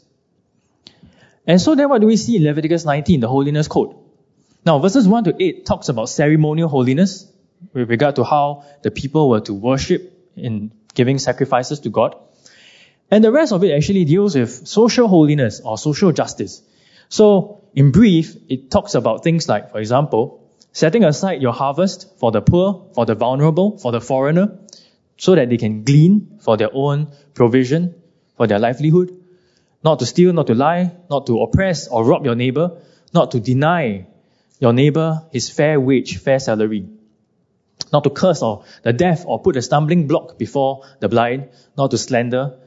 And 1.46 1.60
so 1.60 1.74
then 1.74 1.90
what 1.90 2.00
do 2.00 2.06
we 2.06 2.16
see 2.16 2.36
in 2.36 2.44
Leviticus 2.44 2.86
19, 2.86 3.20
the 3.20 3.28
holiness 3.28 3.68
code? 3.68 3.94
Now, 4.64 4.78
verses 4.78 5.06
1 5.06 5.24
to 5.24 5.34
8 5.38 5.66
talks 5.66 5.90
about 5.90 6.08
ceremonial 6.08 6.70
holiness 6.70 7.30
with 7.74 7.90
regard 7.90 8.16
to 8.16 8.24
how 8.24 8.64
the 8.82 8.90
people 8.90 9.28
were 9.28 9.40
to 9.42 9.52
worship 9.52 10.10
in 10.34 10.72
giving 10.94 11.18
sacrifices 11.18 11.80
to 11.80 11.90
God. 11.90 12.16
And 13.10 13.22
the 13.22 13.30
rest 13.30 13.52
of 13.52 13.62
it 13.62 13.72
actually 13.72 14.06
deals 14.06 14.36
with 14.36 14.66
social 14.66 15.06
holiness 15.06 15.60
or 15.60 15.76
social 15.76 16.12
justice. 16.12 16.62
So, 17.10 17.60
in 17.74 17.92
brief, 17.92 18.36
it 18.48 18.70
talks 18.70 18.94
about 18.94 19.22
things 19.22 19.50
like, 19.50 19.70
for 19.70 19.80
example, 19.80 20.45
setting 20.76 21.04
aside 21.04 21.40
your 21.40 21.54
harvest 21.54 22.18
for 22.18 22.30
the 22.30 22.42
poor, 22.42 22.90
for 22.94 23.06
the 23.06 23.14
vulnerable, 23.14 23.78
for 23.78 23.92
the 23.92 24.00
foreigner, 24.00 24.58
so 25.16 25.34
that 25.34 25.48
they 25.48 25.56
can 25.56 25.84
glean 25.84 26.38
for 26.42 26.58
their 26.58 26.68
own 26.70 27.10
provision, 27.32 27.94
for 28.36 28.46
their 28.46 28.58
livelihood. 28.58 29.10
Not 29.82 30.00
to 30.00 30.06
steal, 30.06 30.34
not 30.34 30.48
to 30.48 30.54
lie, 30.54 30.92
not 31.08 31.28
to 31.28 31.40
oppress 31.40 31.88
or 31.88 32.04
rob 32.04 32.26
your 32.26 32.34
neighbor, 32.34 32.82
not 33.14 33.30
to 33.30 33.40
deny 33.40 34.06
your 34.60 34.74
neighbor 34.74 35.22
his 35.32 35.48
fair 35.48 35.80
wage, 35.80 36.18
fair 36.18 36.38
salary. 36.38 36.86
Not 37.90 38.04
to 38.04 38.10
curse 38.10 38.42
or 38.42 38.64
the 38.82 38.92
deaf 38.92 39.24
or 39.24 39.40
put 39.40 39.56
a 39.56 39.62
stumbling 39.62 40.06
block 40.06 40.36
before 40.36 40.82
the 41.00 41.08
blind, 41.08 41.48
not 41.78 41.90
to 41.92 41.96
slander, 41.96 42.58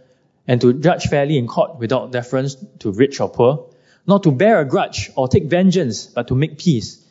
and 0.47 0.59
to 0.61 0.73
judge 0.73 1.05
fairly 1.05 1.37
in 1.37 1.45
court 1.45 1.77
without 1.77 2.11
deference 2.11 2.55
to 2.79 2.91
rich 2.91 3.19
or 3.19 3.29
poor, 3.29 3.69
not 4.07 4.23
to 4.23 4.31
bear 4.31 4.61
a 4.61 4.65
grudge 4.65 5.11
or 5.15 5.27
take 5.27 5.45
vengeance, 5.45 6.07
but 6.07 6.29
to 6.29 6.33
make 6.33 6.57
peace. 6.57 7.05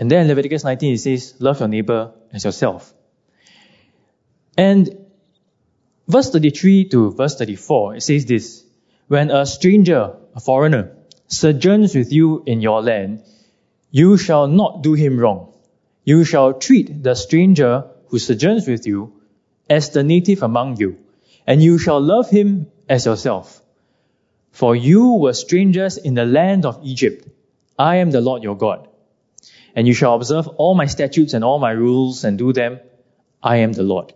And 0.00 0.10
then 0.10 0.28
Leviticus 0.28 0.64
19 0.64 0.94
it 0.94 0.98
says, 0.98 1.34
love 1.40 1.60
your 1.60 1.68
neighbor 1.68 2.14
as 2.32 2.46
yourself. 2.46 2.94
And 4.56 5.06
verse 6.08 6.30
33 6.30 6.88
to 6.88 7.10
verse 7.12 7.36
34, 7.36 7.96
it 7.96 8.00
says 8.00 8.24
this, 8.24 8.64
when 9.08 9.30
a 9.30 9.44
stranger, 9.44 10.16
a 10.34 10.40
foreigner, 10.40 10.96
sojourns 11.26 11.94
with 11.94 12.12
you 12.12 12.42
in 12.46 12.62
your 12.62 12.80
land, 12.80 13.22
you 13.90 14.16
shall 14.16 14.46
not 14.46 14.82
do 14.82 14.94
him 14.94 15.18
wrong. 15.18 15.52
You 16.04 16.24
shall 16.24 16.54
treat 16.54 17.02
the 17.02 17.14
stranger 17.14 17.84
who 18.06 18.18
sojourns 18.18 18.66
with 18.66 18.86
you 18.86 19.20
as 19.68 19.90
the 19.90 20.02
native 20.02 20.42
among 20.42 20.78
you, 20.78 20.96
and 21.46 21.62
you 21.62 21.76
shall 21.76 22.00
love 22.00 22.30
him 22.30 22.68
as 22.88 23.04
yourself. 23.04 23.60
For 24.50 24.74
you 24.74 25.16
were 25.16 25.34
strangers 25.34 25.98
in 25.98 26.14
the 26.14 26.24
land 26.24 26.64
of 26.64 26.80
Egypt. 26.82 27.28
I 27.78 27.96
am 27.96 28.10
the 28.10 28.22
Lord 28.22 28.42
your 28.42 28.56
God. 28.56 28.89
And 29.74 29.86
you 29.86 29.94
shall 29.94 30.14
observe 30.14 30.48
all 30.48 30.74
my 30.74 30.86
statutes 30.86 31.32
and 31.34 31.44
all 31.44 31.58
my 31.58 31.70
rules 31.70 32.24
and 32.24 32.38
do 32.38 32.52
them. 32.52 32.80
I 33.42 33.56
am 33.58 33.72
the 33.72 33.82
Lord. 33.82 34.12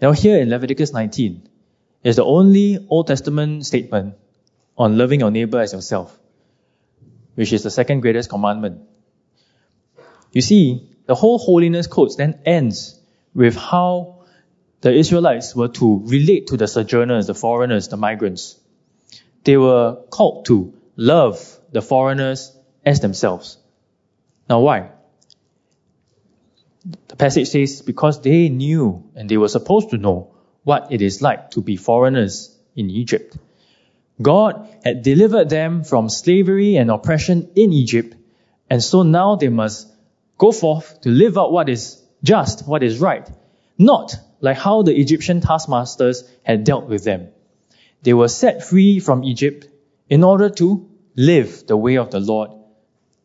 Now 0.00 0.12
here 0.12 0.40
in 0.40 0.50
Leviticus 0.50 0.92
19 0.92 1.48
is 2.02 2.16
the 2.16 2.24
only 2.24 2.86
Old 2.88 3.06
Testament 3.06 3.64
statement 3.66 4.14
on 4.76 4.98
loving 4.98 5.20
your 5.20 5.30
neighbor 5.30 5.60
as 5.60 5.72
yourself 5.72 6.18
which 7.34 7.52
is 7.52 7.62
the 7.62 7.70
second 7.70 8.00
greatest 8.00 8.30
commandment. 8.30 8.82
You 10.32 10.40
see, 10.40 10.88
the 11.06 11.14
whole 11.14 11.38
holiness 11.38 11.86
code 11.86 12.10
then 12.16 12.40
ends 12.44 13.00
with 13.34 13.56
how 13.56 14.24
the 14.80 14.92
Israelites 14.92 15.54
were 15.54 15.68
to 15.68 16.02
relate 16.06 16.48
to 16.48 16.56
the 16.56 16.68
sojourners, 16.68 17.26
the 17.26 17.34
foreigners, 17.34 17.88
the 17.88 17.96
migrants. 17.96 18.58
They 19.44 19.56
were 19.56 19.98
called 20.10 20.46
to 20.46 20.74
love 20.96 21.58
the 21.72 21.82
foreigners 21.82 22.56
as 22.84 23.00
themselves. 23.00 23.58
Now 24.48 24.60
why? 24.60 24.90
The 27.08 27.16
passage 27.16 27.48
says, 27.48 27.82
because 27.82 28.20
they 28.20 28.48
knew 28.48 29.10
and 29.14 29.28
they 29.28 29.36
were 29.36 29.48
supposed 29.48 29.90
to 29.90 29.98
know 29.98 30.34
what 30.64 30.92
it 30.92 31.00
is 31.00 31.22
like 31.22 31.50
to 31.52 31.62
be 31.62 31.76
foreigners 31.76 32.56
in 32.76 32.90
Egypt. 32.90 33.36
God 34.20 34.68
had 34.84 35.02
delivered 35.02 35.48
them 35.48 35.82
from 35.84 36.08
slavery 36.08 36.76
and 36.76 36.90
oppression 36.90 37.50
in 37.56 37.72
Egypt, 37.72 38.14
and 38.70 38.82
so 38.82 39.02
now 39.02 39.36
they 39.36 39.48
must 39.48 39.90
go 40.38 40.52
forth 40.52 41.00
to 41.02 41.08
live 41.10 41.38
out 41.38 41.52
what 41.52 41.68
is 41.68 42.02
just, 42.22 42.66
what 42.66 42.82
is 42.82 42.98
right, 42.98 43.28
not 43.78 44.14
like 44.40 44.58
how 44.58 44.82
the 44.82 44.94
Egyptian 44.94 45.40
taskmasters 45.40 46.24
had 46.42 46.64
dealt 46.64 46.86
with 46.86 47.04
them. 47.04 47.28
They 48.02 48.14
were 48.14 48.28
set 48.28 48.64
free 48.64 49.00
from 49.00 49.24
Egypt 49.24 49.68
in 50.08 50.22
order 50.22 50.50
to 50.50 50.88
live 51.16 51.66
the 51.66 51.76
way 51.76 51.96
of 51.96 52.10
the 52.10 52.20
Lord, 52.20 52.50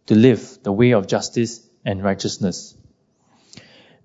to 0.09 0.15
live 0.15 0.57
the 0.63 0.71
way 0.71 0.91
of 0.91 1.07
justice 1.07 1.61
and 1.85 2.03
righteousness. 2.03 2.75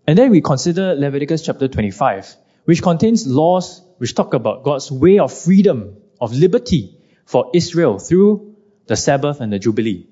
And 0.07 0.19
then 0.19 0.31
we 0.31 0.43
consider 0.43 0.95
Leviticus 0.95 1.43
chapter 1.43 1.67
25, 1.67 2.37
which 2.67 2.83
contains 2.83 3.27
laws 3.27 3.81
which 3.97 4.15
talk 4.15 4.35
about 4.35 4.65
God's 4.65 4.93
way 4.93 5.19
of 5.19 5.33
freedom 5.33 5.97
of 6.21 6.35
liberty 6.35 6.99
for 7.25 7.51
Israel 7.55 7.99
through 7.99 8.55
the 8.87 8.97
Sabbath 8.97 9.41
and 9.41 9.51
the 9.51 9.59
Jubilee. 9.59 10.07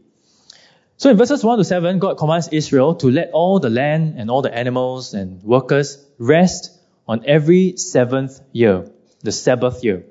So 0.96 1.10
in 1.10 1.18
verses 1.18 1.44
1 1.44 1.58
to 1.58 1.64
7, 1.64 1.98
God 1.98 2.16
commands 2.16 2.48
Israel 2.52 2.94
to 2.96 3.10
let 3.10 3.30
all 3.32 3.60
the 3.60 3.68
land 3.68 4.14
and 4.16 4.30
all 4.30 4.40
the 4.40 4.54
animals 4.54 5.12
and 5.12 5.42
workers 5.42 6.02
rest 6.16 6.70
on 7.06 7.24
every 7.26 7.76
seventh 7.76 8.40
year, 8.52 8.90
the 9.20 9.32
Sabbath 9.32 9.84
year. 9.84 10.06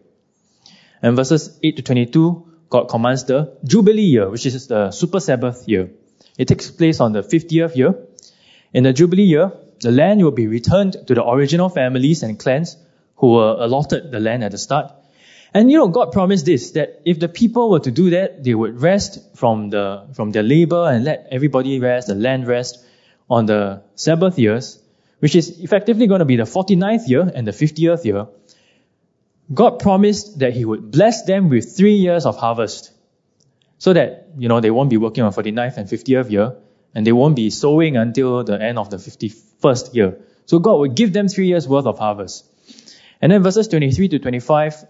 And 1.01 1.15
verses 1.15 1.57
8 1.63 1.77
to 1.77 1.81
22, 1.81 2.50
God 2.71 2.85
commands 2.87 3.25
the 3.25 3.57
Jubilee 3.65 4.01
year, 4.01 4.29
which 4.29 4.45
is 4.45 4.67
the 4.67 4.91
super 4.91 5.19
Sabbath 5.19 5.67
year. 5.67 5.91
It 6.37 6.47
takes 6.47 6.71
place 6.71 7.01
on 7.01 7.11
the 7.11 7.21
50th 7.21 7.75
year. 7.75 7.95
In 8.73 8.83
the 8.83 8.93
Jubilee 8.93 9.23
year, 9.23 9.51
the 9.81 9.91
land 9.91 10.23
will 10.23 10.31
be 10.31 10.47
returned 10.47 10.95
to 11.07 11.13
the 11.13 11.27
original 11.27 11.67
families 11.67 12.23
and 12.23 12.39
clans 12.39 12.77
who 13.17 13.33
were 13.33 13.57
allotted 13.59 14.11
the 14.11 14.21
land 14.21 14.45
at 14.45 14.51
the 14.51 14.57
start. 14.57 14.93
And 15.53 15.69
you 15.69 15.79
know, 15.79 15.89
God 15.89 16.13
promised 16.13 16.45
this, 16.45 16.71
that 16.71 17.01
if 17.03 17.19
the 17.19 17.27
people 17.27 17.69
were 17.69 17.81
to 17.81 17.91
do 17.91 18.11
that, 18.11 18.41
they 18.41 18.55
would 18.55 18.81
rest 18.81 19.19
from 19.35 19.69
the, 19.69 20.07
from 20.13 20.31
their 20.31 20.43
labor 20.43 20.89
and 20.89 21.03
let 21.03 21.27
everybody 21.29 21.77
rest, 21.79 22.07
the 22.07 22.15
land 22.15 22.47
rest 22.47 22.85
on 23.29 23.47
the 23.47 23.81
Sabbath 23.95 24.39
years, 24.39 24.81
which 25.19 25.35
is 25.35 25.59
effectively 25.59 26.07
going 26.07 26.19
to 26.19 26.25
be 26.25 26.37
the 26.37 26.43
49th 26.43 27.09
year 27.09 27.29
and 27.35 27.45
the 27.45 27.51
50th 27.51 28.05
year. 28.05 28.27
God 29.53 29.79
promised 29.79 30.39
that 30.39 30.53
He 30.53 30.65
would 30.65 30.91
bless 30.91 31.23
them 31.23 31.49
with 31.49 31.75
three 31.75 31.95
years 31.95 32.25
of 32.25 32.37
harvest. 32.37 32.91
So 33.77 33.93
that, 33.93 34.29
you 34.37 34.47
know, 34.47 34.59
they 34.59 34.71
won't 34.71 34.89
be 34.89 34.97
working 34.97 35.23
on 35.23 35.33
49th 35.33 35.77
and 35.77 35.89
50th 35.89 36.29
year, 36.29 36.55
and 36.93 37.05
they 37.05 37.11
won't 37.11 37.35
be 37.35 37.49
sowing 37.49 37.97
until 37.97 38.43
the 38.43 38.61
end 38.61 38.77
of 38.77 38.89
the 38.89 38.97
51st 38.97 39.95
year. 39.95 40.17
So 40.45 40.59
God 40.59 40.79
would 40.79 40.95
give 40.95 41.13
them 41.13 41.27
three 41.27 41.47
years 41.47 41.67
worth 41.67 41.85
of 41.85 41.97
harvest. 41.97 42.45
And 43.21 43.31
then 43.31 43.43
verses 43.43 43.67
23 43.67 44.09
to 44.09 44.19
25 44.19 44.85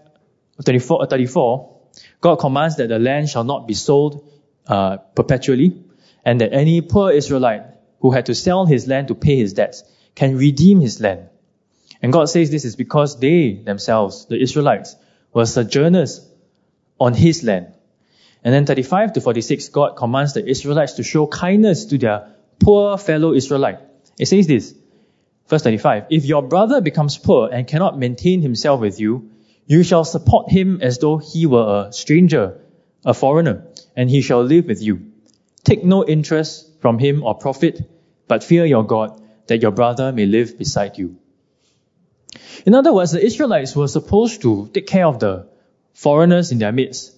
34, 0.62 1.02
uh, 1.02 1.06
34, 1.06 1.76
God 2.20 2.36
commands 2.36 2.76
that 2.76 2.88
the 2.88 2.98
land 2.98 3.28
shall 3.28 3.44
not 3.44 3.66
be 3.66 3.74
sold 3.74 4.28
uh, 4.66 4.98
perpetually, 4.98 5.82
and 6.24 6.40
that 6.40 6.52
any 6.52 6.80
poor 6.82 7.10
Israelite 7.10 7.62
who 8.00 8.10
had 8.10 8.26
to 8.26 8.34
sell 8.34 8.66
his 8.66 8.86
land 8.86 9.08
to 9.08 9.14
pay 9.14 9.36
his 9.36 9.54
debts 9.54 9.82
can 10.14 10.36
redeem 10.36 10.80
his 10.80 11.00
land. 11.00 11.28
And 12.02 12.12
God 12.12 12.28
says 12.28 12.50
this 12.50 12.64
is 12.64 12.74
because 12.74 13.18
they 13.20 13.52
themselves, 13.52 14.26
the 14.26 14.40
Israelites, 14.40 14.96
were 15.32 15.46
sojourners 15.46 16.28
on 16.98 17.14
his 17.14 17.44
land. 17.44 17.74
And 18.44 18.52
then 18.52 18.66
35 18.66 19.12
to 19.14 19.20
46, 19.20 19.68
God 19.68 19.96
commands 19.96 20.34
the 20.34 20.44
Israelites 20.44 20.94
to 20.94 21.04
show 21.04 21.28
kindness 21.28 21.84
to 21.86 21.98
their 21.98 22.34
poor 22.58 22.98
fellow 22.98 23.32
Israelite. 23.32 23.78
It 24.18 24.26
says 24.26 24.48
this, 24.48 24.74
verse 25.48 25.62
35, 25.62 26.06
If 26.10 26.24
your 26.24 26.42
brother 26.42 26.80
becomes 26.80 27.18
poor 27.18 27.48
and 27.52 27.68
cannot 27.68 27.98
maintain 27.98 28.42
himself 28.42 28.80
with 28.80 28.98
you, 28.98 29.30
you 29.66 29.84
shall 29.84 30.04
support 30.04 30.50
him 30.50 30.80
as 30.82 30.98
though 30.98 31.18
he 31.18 31.46
were 31.46 31.86
a 31.86 31.92
stranger, 31.92 32.60
a 33.04 33.14
foreigner, 33.14 33.68
and 33.96 34.10
he 34.10 34.22
shall 34.22 34.42
live 34.42 34.66
with 34.66 34.82
you. 34.82 35.12
Take 35.62 35.84
no 35.84 36.04
interest 36.04 36.80
from 36.80 36.98
him 36.98 37.22
or 37.22 37.36
profit, 37.36 37.88
but 38.26 38.42
fear 38.42 38.66
your 38.66 38.84
God, 38.84 39.22
that 39.46 39.62
your 39.62 39.70
brother 39.70 40.12
may 40.12 40.26
live 40.26 40.58
beside 40.58 40.98
you. 40.98 41.16
In 42.66 42.74
other 42.74 42.92
words, 42.92 43.12
the 43.12 43.24
Israelites 43.24 43.74
were 43.74 43.88
supposed 43.88 44.42
to 44.42 44.70
take 44.72 44.86
care 44.86 45.06
of 45.06 45.18
the 45.18 45.48
foreigners 45.94 46.52
in 46.52 46.58
their 46.58 46.72
midst. 46.72 47.16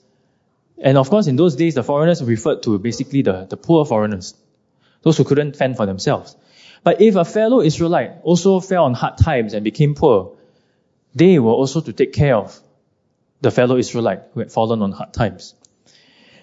And 0.79 0.99
of 0.99 1.11
course, 1.11 1.27
in 1.27 1.37
those 1.37 1.57
days, 1.57 1.75
the 1.75 1.83
foreigners 1.83 2.23
referred 2.23 2.63
to 2.65 2.79
basically 2.79 3.23
the, 3.23 3.45
the 3.45 3.57
poor 3.57 3.85
foreigners, 3.85 4.35
those 5.03 5.17
who 5.17 5.25
couldn't 5.25 5.57
fend 5.57 5.77
for 5.77 5.87
themselves. 5.87 6.37
But 6.83 7.01
if 7.01 7.17
a 7.17 7.25
fellow 7.25 7.61
Israelite 7.61 8.13
also 8.23 8.61
fell 8.61 8.85
on 8.85 8.95
hard 8.95 9.19
times 9.19 9.55
and 9.55 9.65
became 9.65 9.95
poor, 9.95 10.37
they 11.15 11.39
were 11.39 11.53
also 11.53 11.81
to 11.81 11.93
take 11.93 12.13
care 12.13 12.37
of 12.37 12.59
the 13.41 13.51
fellow 13.51 13.77
Israelite 13.77 14.23
who 14.33 14.41
had 14.41 14.53
fallen 14.53 14.83
on 14.83 14.93
hard 14.93 15.13
times. 15.15 15.55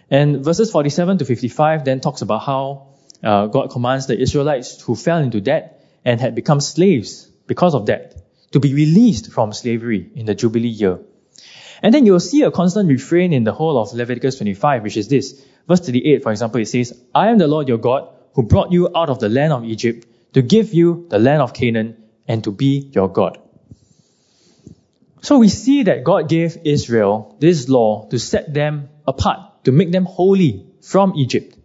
And 0.09 0.43
verses 0.43 0.71
47 0.71 1.19
to 1.19 1.25
55 1.25 1.85
then 1.85 1.99
talks 1.99 2.21
about 2.21 2.43
how 2.43 2.87
uh, 3.23 3.47
God 3.47 3.69
commands 3.69 4.07
the 4.07 4.19
Israelites 4.19 4.81
who 4.81 4.95
fell 4.95 5.19
into 5.19 5.41
debt 5.41 5.85
and 6.03 6.19
had 6.19 6.35
become 6.35 6.59
slaves 6.59 7.25
because 7.47 7.75
of 7.75 7.85
that 7.87 8.15
to 8.51 8.59
be 8.59 8.73
released 8.73 9.31
from 9.31 9.53
slavery 9.53 10.11
in 10.15 10.25
the 10.25 10.35
Jubilee 10.35 10.67
year. 10.67 10.99
And 11.81 11.93
then 11.93 12.05
you'll 12.05 12.19
see 12.19 12.43
a 12.43 12.51
constant 12.51 12.89
refrain 12.89 13.33
in 13.33 13.43
the 13.43 13.53
whole 13.53 13.77
of 13.77 13.93
Leviticus 13.93 14.37
25, 14.37 14.83
which 14.83 14.97
is 14.97 15.07
this. 15.07 15.43
Verse 15.67 15.79
38, 15.79 16.23
for 16.23 16.31
example, 16.31 16.61
it 16.61 16.67
says, 16.67 16.99
I 17.13 17.29
am 17.29 17.37
the 17.37 17.47
Lord 17.47 17.67
your 17.67 17.77
God 17.77 18.09
who 18.33 18.43
brought 18.43 18.71
you 18.71 18.89
out 18.95 19.09
of 19.09 19.19
the 19.19 19.29
land 19.29 19.53
of 19.53 19.65
Egypt 19.65 20.07
to 20.33 20.41
give 20.41 20.73
you 20.73 21.07
the 21.09 21.19
land 21.19 21.41
of 21.41 21.53
Canaan 21.53 22.03
and 22.27 22.43
to 22.43 22.51
be 22.51 22.89
your 22.93 23.09
God. 23.09 23.39
So 25.21 25.37
we 25.37 25.49
see 25.49 25.83
that 25.83 26.03
God 26.03 26.29
gave 26.29 26.57
Israel 26.63 27.35
this 27.39 27.69
law 27.69 28.07
to 28.09 28.17
set 28.17 28.53
them 28.53 28.89
apart, 29.07 29.65
to 29.65 29.71
make 29.71 29.91
them 29.91 30.05
holy 30.05 30.65
from 30.81 31.13
Egypt. 31.15 31.55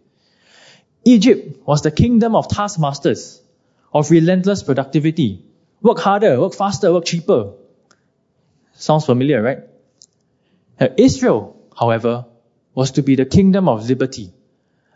Egypt 1.04 1.66
was 1.66 1.82
the 1.82 1.90
kingdom 1.90 2.34
of 2.34 2.48
taskmasters, 2.48 3.40
of 3.94 4.10
relentless 4.10 4.62
productivity. 4.62 5.45
Work 5.82 5.98
harder, 5.98 6.40
work 6.40 6.54
faster, 6.54 6.92
work 6.92 7.04
cheaper. 7.04 7.52
Sounds 8.72 9.06
familiar, 9.06 9.42
right? 9.42 9.58
Now, 10.80 10.88
Israel, 10.96 11.56
however, 11.78 12.26
was 12.74 12.92
to 12.92 13.02
be 13.02 13.16
the 13.16 13.24
kingdom 13.24 13.68
of 13.68 13.88
liberty, 13.88 14.32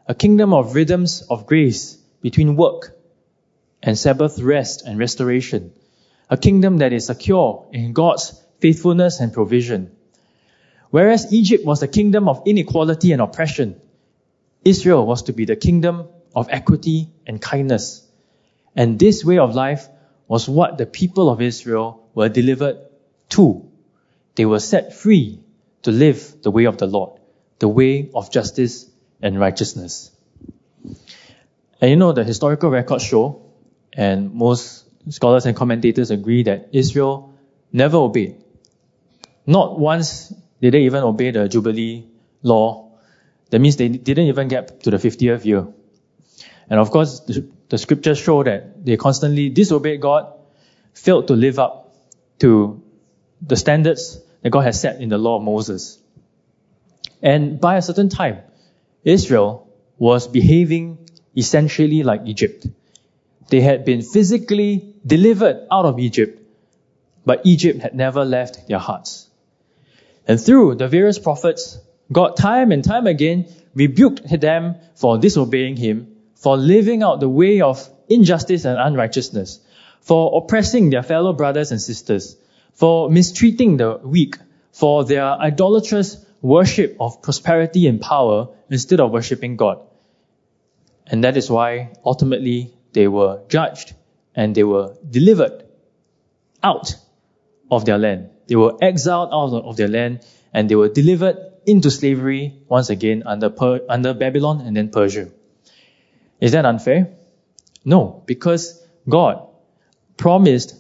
a 0.07 0.15
kingdom 0.15 0.53
of 0.53 0.75
rhythms 0.75 1.23
of 1.23 1.47
grace 1.47 1.97
between 2.21 2.57
work 2.57 2.97
and 3.83 3.99
Sabbath 3.99 4.39
rest 4.39 4.83
and 4.87 4.99
restoration, 4.99 5.73
a 6.29 6.37
kingdom 6.37 6.79
that 6.79 6.93
is 6.93 7.07
secure 7.07 7.67
in 7.73 7.93
God's 7.93 8.43
faithfulness 8.61 9.21
and 9.21 9.33
provision. 9.33 9.97
Whereas 10.91 11.33
Egypt 11.33 11.65
was 11.65 11.81
the 11.81 11.89
kingdom 11.89 12.29
of 12.29 12.43
inequality 12.47 13.13
and 13.13 13.23
oppression, 13.23 13.81
Israel 14.65 15.07
was 15.07 15.23
to 15.23 15.33
be 15.33 15.47
the 15.47 15.57
kingdom 15.57 16.09
of 16.35 16.49
equity 16.51 17.09
and 17.27 17.41
kindness. 17.41 18.07
And 18.77 18.99
this 18.99 19.25
way 19.25 19.39
of 19.39 19.55
life 19.55 19.89
was 20.31 20.49
what 20.49 20.79
the 20.79 20.87
people 20.87 21.29
of 21.29 21.43
Israel 21.43 22.09
were 22.15 22.29
delivered 22.29 22.79
to. 23.31 23.69
They 24.37 24.47
were 24.47 24.61
set 24.61 24.95
free 24.95 25.41
to 25.83 25.91
live 25.91 26.43
the 26.43 26.53
way 26.53 26.67
of 26.67 26.79
the 26.79 26.87
Lord, 26.87 27.19
the 27.59 27.67
way 27.67 28.09
of 28.15 28.31
justice 28.31 28.89
and 29.21 29.41
righteousness. 29.41 30.13
And 31.81 31.91
you 31.91 31.97
know, 31.97 32.13
the 32.13 32.23
historical 32.23 32.71
records 32.71 33.03
show, 33.03 33.43
and 33.93 34.33
most 34.33 34.85
scholars 35.13 35.47
and 35.47 35.57
commentators 35.57 36.13
agree 36.13 36.45
that 36.45 36.69
Israel 36.71 37.35
never 37.73 37.97
obeyed. 37.97 38.37
Not 39.47 39.81
once 39.81 40.33
did 40.63 40.75
they 40.75 40.83
even 40.83 41.03
obey 41.03 41.33
the 41.33 41.49
Jubilee 41.49 42.07
law. 42.45 42.93
That 43.51 43.59
means 43.59 43.77
they 43.77 43.89
didn't 43.89 44.29
even 44.29 44.47
get 44.47 44.85
to 44.85 44.93
the 44.93 44.99
50th 44.99 45.45
year. 45.45 45.67
And 46.71 46.79
of 46.79 46.91
course, 46.91 47.21
the, 47.21 47.49
the 47.69 47.79
scriptures 47.79 48.19
show 48.19 48.43
that 48.45 48.85
they 48.85 48.97
constantly 48.97 49.49
disobeyed 49.49 50.01
God, 50.01 50.33
failed 50.95 51.29
to 51.29 51.35
live 51.35 51.59
up 51.59 51.93
to 52.39 52.83
the 53.43 53.57
standards 53.57 54.21
that 54.43 54.51
God 54.51 54.61
has 54.61 54.81
set 54.81 55.01
in 55.01 55.09
the 55.09 55.19
law 55.19 55.37
of 55.37 55.43
Moses. 55.43 55.99
And 57.21 57.61
by 57.61 57.77
a 57.77 57.83
certain 57.83 58.09
time, 58.09 58.39
Israel 59.05 59.69
was 59.99 60.29
behaving 60.29 61.09
essentially 61.37 62.03
like 62.03 62.23
Egypt. 62.25 62.67
They 63.49 63.61
had 63.61 63.85
been 63.85 64.03
physically 64.03 64.95
delivered 65.05 65.67
out 65.71 65.85
of 65.85 65.99
Egypt, 65.99 66.41
but 67.27 67.43
Egypt 67.45 67.81
had 67.81 67.95
never 67.95 68.25
left 68.25 68.69
their 68.69 68.79
hearts. 68.79 69.29
And 70.27 70.41
through 70.41 70.77
the 70.77 70.87
various 70.87 71.19
prophets, 71.19 71.79
God 72.13 72.37
time 72.37 72.71
and 72.73 72.85
time 72.85 73.07
again 73.07 73.47
rebuked 73.75 74.29
them 74.41 74.77
for 74.95 75.19
disobeying 75.19 75.77
Him, 75.77 76.17
for 76.41 76.57
living 76.57 77.03
out 77.03 77.21
the 77.21 77.29
way 77.29 77.61
of 77.61 77.87
injustice 78.09 78.65
and 78.65 78.79
unrighteousness, 78.79 79.61
for 80.01 80.43
oppressing 80.43 80.89
their 80.89 81.03
fellow 81.03 81.35
brothers 81.35 81.71
and 81.71 81.81
sisters, 81.81 82.37
for 82.73 83.11
mistreating 83.11 83.77
the 83.77 84.01
weak, 84.03 84.37
for 84.73 85.05
their 85.05 85.25
idolatrous 85.25 86.25
worship 86.41 86.97
of 86.99 87.21
prosperity 87.21 87.87
and 87.87 88.01
power 88.01 88.49
instead 88.71 89.01
of 89.01 89.11
worshipping 89.11 89.57
God. 89.57 89.83
And 91.07 91.25
that 91.25 91.37
is 91.37 91.51
why 91.51 91.93
ultimately 92.07 92.73
they 92.95 93.07
were 93.07 93.43
judged 93.49 93.93
and 94.35 94.55
they 94.55 94.65
were 94.65 94.97
delivered 95.09 95.65
out 96.63 96.95
of 97.71 97.85
their 97.85 97.99
land. 97.99 98.31
They 98.47 98.57
were 98.57 98.79
exiled 98.81 99.29
out 99.31 99.53
of 99.63 99.77
their 99.77 99.89
land 99.89 100.25
and 100.55 100.71
they 100.71 100.75
were 100.75 100.89
delivered 100.89 101.37
into 101.67 101.91
slavery 101.91 102.63
once 102.67 102.89
again 102.89 103.25
under, 103.27 103.51
per- 103.51 103.83
under 103.91 104.15
Babylon 104.15 104.63
and 104.63 104.75
then 104.75 104.89
Persia. 104.89 105.29
Is 106.41 106.53
that 106.53 106.65
unfair? 106.65 107.17
No, 107.85 108.23
because 108.27 108.83
God 109.09 109.47
promised 110.17 110.75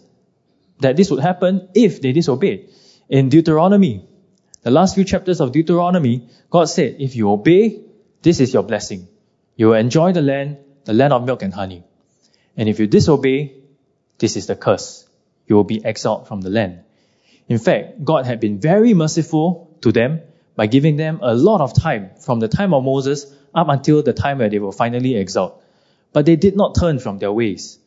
that 0.81 0.96
this 0.96 1.11
would 1.11 1.20
happen 1.20 1.68
if 1.75 2.01
they 2.01 2.12
disobeyed. 2.12 2.70
In 3.09 3.29
Deuteronomy, 3.29 4.07
the 4.62 4.70
last 4.70 4.94
few 4.94 5.05
chapters 5.05 5.40
of 5.40 5.53
Deuteronomy, 5.53 6.29
God 6.51 6.64
said, 6.64 6.96
if 6.99 7.16
you 7.16 7.31
obey, 7.31 7.83
this 8.23 8.40
is 8.40 8.53
your 8.53 8.62
blessing. 8.62 9.09
You 9.57 9.68
will 9.68 9.75
enjoy 9.75 10.12
the 10.12 10.23
land, 10.23 10.59
the 10.85 10.92
land 10.92 11.12
of 11.12 11.25
milk 11.25 11.42
and 11.42 11.53
honey. 11.53 11.85
And 12.57 12.68
if 12.68 12.79
you 12.79 12.87
disobey, 12.87 13.55
this 14.18 14.37
is 14.37 14.46
the 14.46 14.57
curse. 14.57 15.09
You 15.46 15.57
will 15.57 15.64
be 15.64 15.85
exiled 15.85 16.29
from 16.29 16.40
the 16.40 16.51
land. 16.51 16.81
In 17.49 17.59
fact, 17.59 18.05
God 18.05 18.27
had 18.27 18.40
been 18.40 18.61
very 18.61 18.94
merciful 18.94 19.77
to 19.81 19.92
them 19.92 20.20
by 20.55 20.66
giving 20.66 20.96
them 20.96 21.20
a 21.23 21.35
lot 21.35 21.61
of 21.61 21.75
time 21.75 22.11
from 22.20 22.38
the 22.38 22.49
time 22.49 22.75
of 22.75 22.85
Moses 22.85 23.27
up 23.55 23.69
until 23.69 24.03
the 24.03 24.13
time 24.13 24.39
where 24.39 24.49
they 24.49 24.59
were 24.59 24.73
finally 24.73 25.17
exiled. 25.17 25.61
But 26.13 26.27
they 26.27 26.37
did 26.37 26.57
not 26.57 26.75
turn 26.79 26.99
from 26.99 27.19
their 27.19 27.33
ways. 27.33 27.79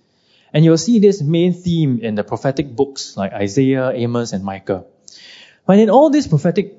And 0.54 0.64
you'll 0.64 0.78
see 0.78 1.00
this 1.00 1.22
main 1.22 1.54
theme 1.54 2.00
in 2.02 2.16
the 2.16 2.24
prophetic 2.24 2.76
books 2.76 3.18
like 3.18 3.34
Isaiah, 3.34 3.92
Amos, 3.92 4.34
and 4.34 4.44
Micah. 4.44 4.86
But 5.66 5.80
in 5.80 5.90
all 5.90 6.10
these 6.10 6.28
prophetic 6.28 6.76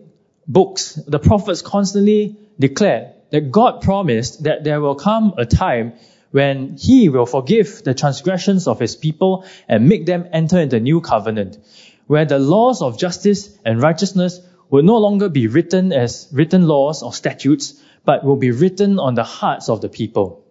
books, 0.47 0.95
the 0.95 1.19
prophets 1.19 1.63
constantly 1.63 2.37
declared 2.59 3.15
that 3.31 3.51
God 3.51 3.83
promised 3.83 4.45
that 4.45 4.63
there 4.63 4.81
will 4.81 4.95
come 4.95 5.35
a 5.39 5.45
time 5.45 5.95
when 6.31 6.77
He 6.77 7.09
will 7.09 7.27
forgive 7.27 7.83
the 7.83 7.95
transgressions 7.95 8.69
of 8.69 8.79
His 8.79 8.95
people 8.95 9.45
and 9.69 9.89
make 9.89 10.07
them 10.07 10.29
enter 10.33 10.61
into 10.61 10.77
the 10.77 10.81
new 10.81 11.01
covenant, 11.01 11.59
where 12.07 12.25
the 12.25 12.39
laws 12.39 12.83
of 12.83 12.99
justice 12.99 13.57
and 13.65 13.81
righteousness 13.81 14.41
will 14.71 14.83
no 14.83 14.99
longer 14.99 15.29
be 15.29 15.47
written 15.47 15.93
as 15.93 16.29
written 16.33 16.67
laws 16.67 17.03
or 17.03 17.13
statutes, 17.13 17.81
but 18.05 18.25
will 18.25 18.37
be 18.37 18.51
written 18.51 18.99
on 18.99 19.15
the 19.15 19.25
hearts 19.25 19.69
of 19.69 19.81
the 19.81 19.89
people. 19.89 20.45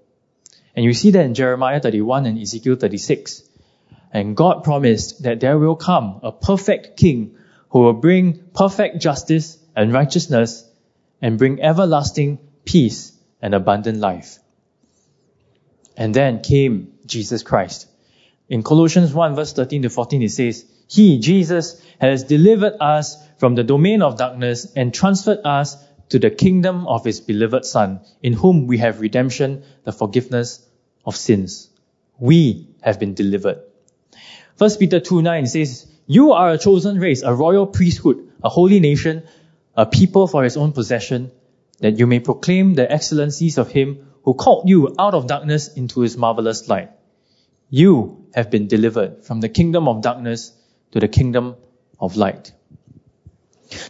And 0.76 0.84
you 0.84 0.94
see 0.94 1.12
that 1.12 1.26
in 1.26 1.34
Jeremiah 1.34 1.80
31 1.80 2.26
and 2.26 2.40
Ezekiel 2.40 2.76
36. 2.76 3.44
And 4.12 4.36
God 4.36 4.64
promised 4.64 5.24
that 5.24 5.40
there 5.40 5.58
will 5.58 5.76
come 5.76 6.20
a 6.24 6.32
perfect 6.32 6.98
king 6.98 7.36
who 7.70 7.80
will 7.80 7.94
bring 7.94 8.44
perfect 8.54 9.02
justice 9.02 9.58
and 9.76 9.92
righteousness 9.92 10.70
and 11.22 11.38
bring 11.38 11.62
everlasting 11.62 12.40
peace 12.66 13.12
and 13.42 13.56
abundant 13.56 14.00
life. 14.00 14.40
And 15.98 16.14
then 16.14 16.42
came 16.42 16.94
Jesus 17.06 17.44
Christ. 17.44 17.88
In 18.50 18.64
Colossians 18.64 19.14
1 19.14 19.36
verse 19.36 19.54
13 19.54 19.84
to 19.84 19.90
14 19.90 20.22
it 20.22 20.30
says, 20.30 20.66
He, 20.88 21.20
Jesus, 21.20 21.82
has 22.00 22.24
delivered 22.24 22.74
us 22.80 23.18
from 23.38 23.56
the 23.56 23.64
domain 23.64 24.02
of 24.02 24.18
darkness 24.18 24.72
and 24.76 24.94
transferred 24.94 25.40
us 25.44 25.78
to 26.14 26.20
the 26.20 26.30
kingdom 26.30 26.86
of 26.86 27.04
his 27.04 27.22
beloved 27.22 27.66
Son, 27.66 28.00
in 28.22 28.34
whom 28.34 28.68
we 28.68 28.78
have 28.78 29.02
redemption, 29.02 29.64
the 29.84 29.92
forgiveness 29.92 30.64
of 31.04 31.16
sins. 31.16 31.72
We 32.20 32.68
have 32.84 33.00
been 33.00 33.16
delivered. 33.16 33.64
1 34.60 34.70
Peter 34.78 35.00
2 35.00 35.24
9 35.24 35.48
says, 35.48 35.88
You 36.06 36.34
are 36.34 36.52
a 36.52 36.60
chosen 36.60 37.00
race, 37.00 37.24
a 37.24 37.34
royal 37.34 37.66
priesthood, 37.66 38.30
a 38.44 38.50
holy 38.50 38.80
nation, 38.80 39.24
a 39.76 39.88
people 39.88 40.28
for 40.28 40.44
his 40.44 40.56
own 40.56 40.72
possession, 40.74 41.32
that 41.80 41.98
you 41.98 42.06
may 42.06 42.20
proclaim 42.20 42.76
the 42.76 42.92
excellencies 42.92 43.58
of 43.58 43.72
him 43.72 44.06
who 44.22 44.36
called 44.36 44.70
you 44.70 44.94
out 45.00 45.16
of 45.16 45.26
darkness 45.26 45.68
into 45.74 46.02
his 46.02 46.16
marvelous 46.16 46.68
light. 46.70 46.92
You 47.72 48.28
have 48.36 48.52
been 48.52 48.68
delivered 48.68 49.26
from 49.26 49.42
the 49.42 49.50
kingdom 49.50 49.88
of 49.88 50.04
darkness 50.04 50.52
to 50.92 51.00
the 51.00 51.08
kingdom 51.08 51.56
of 52.00 52.18
light. 52.18 52.52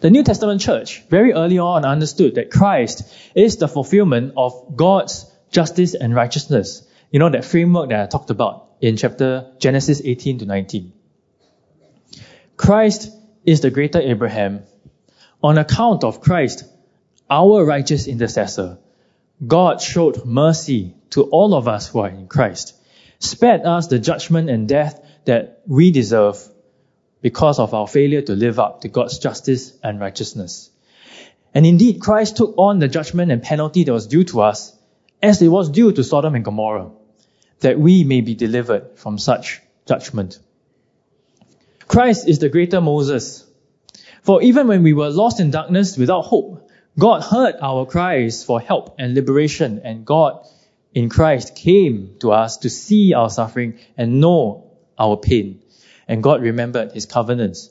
The 0.02 0.10
New 0.10 0.24
Testament 0.24 0.62
church 0.62 1.04
very 1.10 1.34
early 1.34 1.60
on 1.60 1.86
understood 1.86 2.36
that 2.36 2.52
Christ 2.52 3.04
is 3.36 3.58
the 3.58 3.68
fulfillment 3.68 4.34
of 4.38 4.76
God's 4.76 5.32
justice 5.52 5.94
and 5.94 6.14
righteousness. 6.16 6.88
You 7.12 7.20
know, 7.20 7.30
that 7.30 7.46
framework 7.46 7.90
that 7.90 8.02
I 8.02 8.06
talked 8.08 8.30
about 8.30 8.70
in 8.82 8.98
chapter 8.98 9.52
Genesis 9.60 10.02
18 10.04 10.40
to 10.40 10.46
19. 10.46 10.94
Christ 12.58 13.12
is 13.46 13.62
the 13.62 13.72
greater 13.72 14.00
Abraham. 14.00 14.64
On 15.42 15.58
account 15.58 16.04
of 16.04 16.22
Christ, 16.22 16.64
our 17.30 17.66
righteous 17.66 18.08
intercessor, 18.08 18.78
God 19.46 19.82
showed 19.82 20.26
mercy 20.26 20.96
to 21.12 21.24
all 21.24 21.54
of 21.54 21.68
us 21.68 21.88
who 21.88 22.00
are 22.00 22.10
in 22.10 22.28
Christ, 22.28 22.76
spared 23.20 23.62
us 23.62 23.88
the 23.88 24.00
judgment 24.00 24.50
and 24.50 24.68
death 24.68 25.00
that 25.26 25.62
we 25.68 25.92
deserve 25.92 26.38
because 27.24 27.58
of 27.58 27.74
our 27.74 27.88
failure 27.88 28.22
to 28.22 28.36
live 28.36 28.60
up 28.60 28.82
to 28.82 28.90
God's 28.90 29.18
justice 29.18 29.76
and 29.82 30.00
righteousness. 30.00 30.70
And 31.54 31.66
indeed, 31.66 32.02
Christ 32.02 32.38
took 32.38 32.54
on 32.58 32.80
the 32.80 32.90
judgment 32.90 33.32
and 33.32 33.42
penalty 33.42 33.86
that 33.86 33.94
was 33.94 34.08
due 34.08 34.26
to 34.26 34.42
us 34.42 34.78
as 35.22 35.42
it 35.42 35.48
was 35.48 35.70
due 35.70 35.94
to 35.94 36.04
Sodom 36.04 36.36
and 36.36 36.44
Gomorrah, 36.44 36.92
that 37.62 37.80
we 37.80 38.04
may 38.04 38.20
be 38.20 38.36
delivered 38.36 38.98
from 39.00 39.18
such 39.18 39.62
judgment. 39.88 40.38
Christ 41.88 42.28
is 42.28 42.40
the 42.40 42.50
greater 42.50 42.82
Moses. 42.82 43.46
For 44.24 44.42
even 44.42 44.68
when 44.68 44.84
we 44.84 44.94
were 44.94 45.10
lost 45.10 45.40
in 45.40 45.52
darkness 45.52 45.98
without 45.98 46.24
hope, 46.24 46.70
God 47.00 47.24
heard 47.24 47.56
our 47.62 47.86
cries 47.86 48.44
for 48.44 48.60
help 48.60 48.96
and 49.00 49.16
liberation, 49.16 49.82
and 49.86 50.06
God 50.06 50.46
in 50.94 51.10
Christ 51.10 51.56
came 51.56 52.18
to 52.20 52.34
us 52.34 52.58
to 52.58 52.70
see 52.70 53.14
our 53.14 53.30
suffering 53.30 53.80
and 53.98 54.20
know 54.20 54.72
our 55.00 55.16
pain. 55.16 55.63
And 56.08 56.22
God 56.22 56.42
remembered 56.42 56.92
his 56.92 57.06
covenants. 57.06 57.70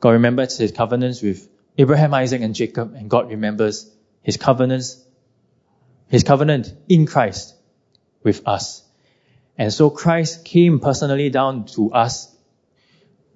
God 0.00 0.10
remembered 0.10 0.52
his 0.52 0.72
covenants 0.72 1.22
with 1.22 1.48
Abraham, 1.76 2.14
Isaac, 2.14 2.42
and 2.42 2.54
Jacob, 2.54 2.94
and 2.94 3.08
God 3.08 3.30
remembers 3.30 3.90
his 4.22 4.36
covenants, 4.36 5.04
his 6.08 6.24
covenant 6.24 6.72
in 6.88 7.06
Christ 7.06 7.54
with 8.22 8.46
us. 8.46 8.82
And 9.56 9.72
so 9.72 9.90
Christ 9.90 10.44
came 10.44 10.80
personally 10.80 11.30
down 11.30 11.66
to 11.76 11.92
us, 11.92 12.34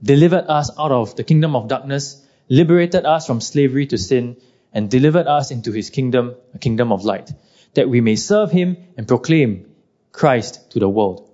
delivered 0.02 0.46
us 0.48 0.70
out 0.78 0.92
of 0.92 1.16
the 1.16 1.24
kingdom 1.24 1.56
of 1.56 1.68
darkness, 1.68 2.24
liberated 2.48 3.04
us 3.04 3.26
from 3.26 3.40
slavery 3.40 3.86
to 3.86 3.98
sin, 3.98 4.36
and 4.72 4.90
delivered 4.90 5.26
us 5.26 5.50
into 5.50 5.72
his 5.72 5.90
kingdom, 5.90 6.34
a 6.54 6.58
kingdom 6.58 6.92
of 6.92 7.04
light, 7.04 7.30
that 7.74 7.88
we 7.88 8.00
may 8.00 8.16
serve 8.16 8.50
him 8.50 8.76
and 8.96 9.08
proclaim 9.08 9.74
Christ 10.12 10.70
to 10.72 10.78
the 10.78 10.88
world. 10.88 11.28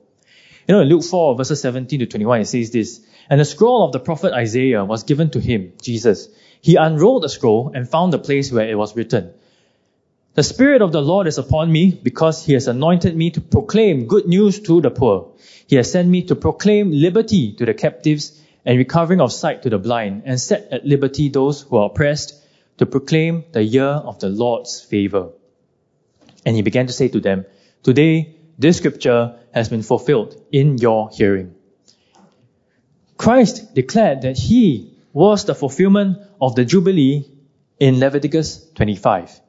You 0.69 0.75
know, 0.75 0.83
in 0.83 0.89
Luke 0.89 1.05
4, 1.05 1.35
verses 1.35 1.63
17 1.63 2.01
to 2.01 2.07
21, 2.07 2.43
it 2.43 2.45
says 2.45 2.71
this, 2.71 3.01
And 3.31 3.41
the 3.41 3.47
scroll 3.47 3.87
of 3.87 3.93
the 3.93 3.99
prophet 4.01 4.35
Isaiah 4.35 4.85
was 4.85 5.03
given 5.03 5.31
to 5.31 5.41
him, 5.41 5.73
Jesus. 5.81 6.29
He 6.61 6.77
unrolled 6.77 7.23
the 7.23 7.31
scroll 7.31 7.73
and 7.75 7.89
found 7.89 8.13
the 8.13 8.19
place 8.19 8.53
where 8.53 8.69
it 8.69 8.77
was 8.77 8.95
written, 8.95 9.33
The 10.35 10.43
Spirit 10.43 10.83
of 10.83 10.93
the 10.93 11.01
Lord 11.01 11.27
is 11.27 11.39
upon 11.39 11.73
me 11.73 11.99
because 12.03 12.45
he 12.45 12.53
has 12.53 12.69
anointed 12.69 13.17
me 13.17 13.31
to 13.31 13.41
proclaim 13.41 14.09
good 14.09 14.27
news 14.27 14.61
to 14.61 14.83
the 14.83 14.91
poor. 14.91 15.33
He 15.67 15.77
has 15.77 15.91
sent 15.91 16.07
me 16.07 16.25
to 16.25 16.37
proclaim 16.37 16.93
liberty 16.93 17.55
to 17.55 17.65
the 17.65 17.73
captives 17.73 18.39
and 18.67 18.77
recovering 18.77 19.23
of 19.23 19.33
sight 19.33 19.63
to 19.63 19.71
the 19.71 19.79
blind 19.79 20.25
and 20.27 20.39
set 20.39 20.71
at 20.71 20.85
liberty 20.85 21.31
those 21.31 21.63
who 21.63 21.79
are 21.79 21.87
oppressed 21.87 22.35
to 22.77 22.85
proclaim 22.85 23.45
the 23.53 23.63
year 23.63 23.87
of 24.11 24.19
the 24.19 24.29
Lord's 24.29 24.83
favor. 24.83 25.31
And 26.45 26.55
he 26.57 26.61
began 26.61 26.89
to 26.89 26.93
say 26.93 27.09
to 27.09 27.21
them, 27.21 27.47
Today, 27.83 28.38
this 28.59 28.79
scripture 28.79 29.38
has 29.55 29.68
been 29.68 29.83
fulfilled 29.83 30.35
in 30.51 30.79
your 30.79 31.11
hearing. 31.12 31.55
Christ 33.16 33.75
declared 33.75 34.23
that 34.23 34.37
he 34.37 34.94
was 35.12 35.44
the 35.44 35.55
fulfillment 35.55 36.18
of 36.40 36.55
the 36.55 36.64
Jubilee 36.64 37.25
in 37.79 38.01
Leviticus 38.01 38.66
25. 38.75 39.40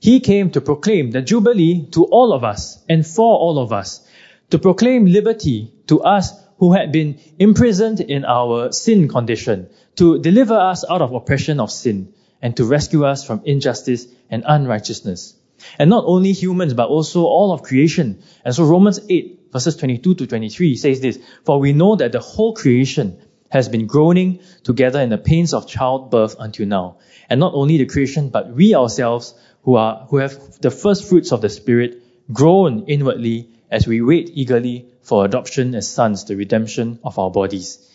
He 0.00 0.20
came 0.20 0.50
to 0.50 0.60
proclaim 0.60 1.10
the 1.10 1.22
Jubilee 1.22 1.86
to 1.92 2.04
all 2.04 2.32
of 2.32 2.42
us 2.42 2.82
and 2.88 3.06
for 3.06 3.38
all 3.38 3.58
of 3.58 3.72
us, 3.72 4.06
to 4.50 4.58
proclaim 4.58 5.06
liberty 5.06 5.72
to 5.86 6.00
us 6.02 6.32
who 6.58 6.72
had 6.72 6.92
been 6.92 7.18
imprisoned 7.38 8.00
in 8.00 8.24
our 8.24 8.72
sin 8.72 9.08
condition, 9.08 9.68
to 9.96 10.18
deliver 10.20 10.58
us 10.58 10.84
out 10.88 11.02
of 11.02 11.12
oppression 11.12 11.60
of 11.60 11.70
sin, 11.70 12.12
and 12.42 12.56
to 12.56 12.64
rescue 12.64 13.04
us 13.04 13.24
from 13.24 13.42
injustice 13.44 14.06
and 14.30 14.44
unrighteousness. 14.46 15.39
And 15.78 15.90
not 15.90 16.04
only 16.06 16.32
humans, 16.32 16.74
but 16.74 16.88
also 16.88 17.24
all 17.24 17.52
of 17.52 17.62
creation. 17.62 18.22
And 18.44 18.54
so 18.54 18.64
Romans 18.64 19.00
8 19.08 19.40
verses 19.52 19.76
22 19.76 20.14
to 20.14 20.26
23 20.26 20.76
says 20.76 21.00
this, 21.00 21.18
For 21.44 21.58
we 21.58 21.72
know 21.72 21.96
that 21.96 22.12
the 22.12 22.20
whole 22.20 22.54
creation 22.54 23.20
has 23.50 23.68
been 23.68 23.86
groaning 23.86 24.40
together 24.62 25.00
in 25.00 25.10
the 25.10 25.18
pains 25.18 25.52
of 25.54 25.66
childbirth 25.66 26.36
until 26.38 26.66
now. 26.66 26.98
And 27.28 27.40
not 27.40 27.54
only 27.54 27.78
the 27.78 27.86
creation, 27.86 28.28
but 28.28 28.52
we 28.52 28.74
ourselves 28.74 29.34
who 29.62 29.74
are, 29.74 30.06
who 30.08 30.18
have 30.18 30.60
the 30.60 30.70
first 30.70 31.08
fruits 31.08 31.32
of 31.32 31.40
the 31.40 31.48
Spirit 31.48 32.02
groan 32.32 32.84
inwardly 32.86 33.50
as 33.70 33.86
we 33.86 34.00
wait 34.00 34.30
eagerly 34.34 34.86
for 35.02 35.24
adoption 35.24 35.74
as 35.74 35.88
sons, 35.88 36.24
the 36.24 36.36
redemption 36.36 37.00
of 37.02 37.18
our 37.18 37.30
bodies. 37.30 37.86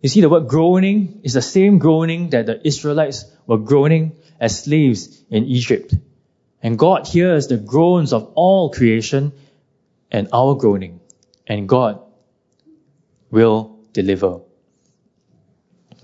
You 0.00 0.08
see, 0.08 0.20
the 0.20 0.28
word 0.28 0.48
groaning 0.48 1.20
is 1.22 1.34
the 1.34 1.42
same 1.42 1.78
groaning 1.78 2.30
that 2.30 2.46
the 2.46 2.66
Israelites 2.66 3.24
were 3.46 3.58
groaning 3.58 4.16
as 4.40 4.64
slaves 4.64 5.22
in 5.30 5.44
Egypt. 5.44 5.94
And 6.62 6.78
God 6.78 7.08
hears 7.08 7.48
the 7.48 7.56
groans 7.56 8.12
of 8.12 8.32
all 8.34 8.70
creation 8.70 9.32
and 10.10 10.28
our 10.32 10.54
groaning, 10.54 11.00
and 11.46 11.68
God 11.68 12.00
will 13.30 13.78
deliver. 13.92 14.40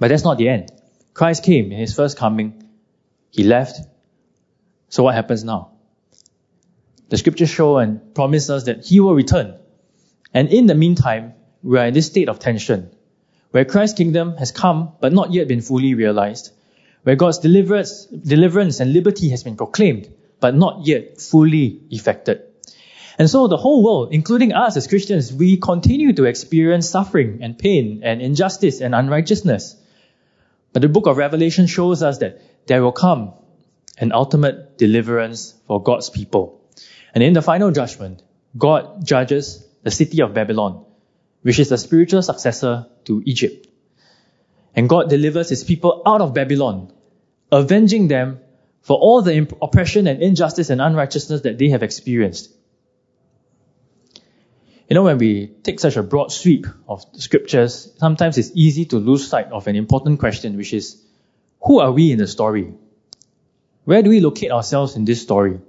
But 0.00 0.08
that's 0.08 0.24
not 0.24 0.38
the 0.38 0.48
end. 0.48 0.72
Christ 1.14 1.44
came 1.44 1.70
in 1.70 1.78
his 1.78 1.94
first 1.94 2.16
coming. 2.16 2.68
He 3.30 3.44
left. 3.44 3.78
So 4.88 5.04
what 5.04 5.14
happens 5.14 5.44
now? 5.44 5.72
The 7.08 7.18
scriptures 7.18 7.50
show 7.50 7.78
and 7.78 8.14
promise 8.14 8.50
us 8.50 8.64
that 8.64 8.84
he 8.84 9.00
will 9.00 9.14
return. 9.14 9.58
And 10.34 10.48
in 10.48 10.66
the 10.66 10.74
meantime, 10.74 11.34
we 11.62 11.78
are 11.78 11.86
in 11.86 11.94
this 11.94 12.06
state 12.06 12.28
of 12.28 12.38
tension, 12.38 12.90
where 13.50 13.64
Christ's 13.64 13.96
kingdom 13.96 14.36
has 14.36 14.50
come 14.50 14.92
but 15.00 15.12
not 15.12 15.32
yet 15.32 15.48
been 15.48 15.60
fully 15.60 15.94
realized, 15.94 16.50
where 17.02 17.16
God's 17.16 17.38
deliverance, 17.38 18.06
deliverance 18.06 18.80
and 18.80 18.92
liberty 18.92 19.30
has 19.30 19.44
been 19.44 19.56
proclaimed 19.56 20.08
but 20.40 20.54
not 20.54 20.86
yet 20.86 21.20
fully 21.20 21.80
effected. 21.90 22.42
And 23.18 23.28
so 23.28 23.48
the 23.48 23.56
whole 23.56 23.82
world, 23.82 24.12
including 24.12 24.52
us 24.52 24.76
as 24.76 24.86
Christians, 24.86 25.32
we 25.32 25.56
continue 25.56 26.12
to 26.12 26.24
experience 26.24 26.88
suffering 26.88 27.40
and 27.42 27.58
pain 27.58 28.02
and 28.04 28.22
injustice 28.22 28.80
and 28.80 28.94
unrighteousness. 28.94 29.76
But 30.72 30.82
the 30.82 30.88
book 30.88 31.06
of 31.06 31.16
Revelation 31.16 31.66
shows 31.66 32.02
us 32.02 32.18
that 32.18 32.40
there 32.66 32.82
will 32.82 32.92
come 32.92 33.32
an 33.98 34.12
ultimate 34.12 34.78
deliverance 34.78 35.54
for 35.66 35.82
God's 35.82 36.10
people. 36.10 36.62
And 37.12 37.24
in 37.24 37.32
the 37.32 37.42
final 37.42 37.72
judgment, 37.72 38.22
God 38.56 39.04
judges 39.04 39.66
the 39.82 39.90
city 39.90 40.22
of 40.22 40.34
Babylon, 40.34 40.84
which 41.42 41.58
is 41.58 41.70
the 41.70 41.78
spiritual 41.78 42.22
successor 42.22 42.86
to 43.06 43.22
Egypt. 43.26 43.66
And 44.76 44.88
God 44.88 45.10
delivers 45.10 45.48
his 45.48 45.64
people 45.64 46.02
out 46.06 46.20
of 46.20 46.34
Babylon, 46.34 46.92
avenging 47.50 48.06
them 48.06 48.40
for 48.88 48.96
all 48.96 49.20
the 49.20 49.46
oppression 49.60 50.06
and 50.06 50.22
injustice 50.22 50.70
and 50.70 50.80
unrighteousness 50.80 51.42
that 51.42 51.58
they 51.58 51.68
have 51.68 51.82
experienced. 51.82 52.50
You 54.88 54.94
know, 54.94 55.02
when 55.02 55.18
we 55.18 55.48
take 55.62 55.78
such 55.78 55.98
a 55.98 56.02
broad 56.02 56.32
sweep 56.32 56.66
of 56.88 57.04
scriptures, 57.18 57.92
sometimes 57.98 58.38
it's 58.38 58.50
easy 58.54 58.86
to 58.86 58.96
lose 58.96 59.28
sight 59.28 59.48
of 59.48 59.66
an 59.66 59.76
important 59.76 60.20
question, 60.20 60.56
which 60.56 60.72
is, 60.72 61.04
who 61.60 61.80
are 61.80 61.92
we 61.92 62.12
in 62.12 62.18
the 62.18 62.26
story? 62.26 62.72
Where 63.84 64.02
do 64.02 64.08
we 64.08 64.20
locate 64.20 64.52
ourselves 64.52 64.96
in 64.96 65.04
this 65.04 65.20
story? 65.20 65.60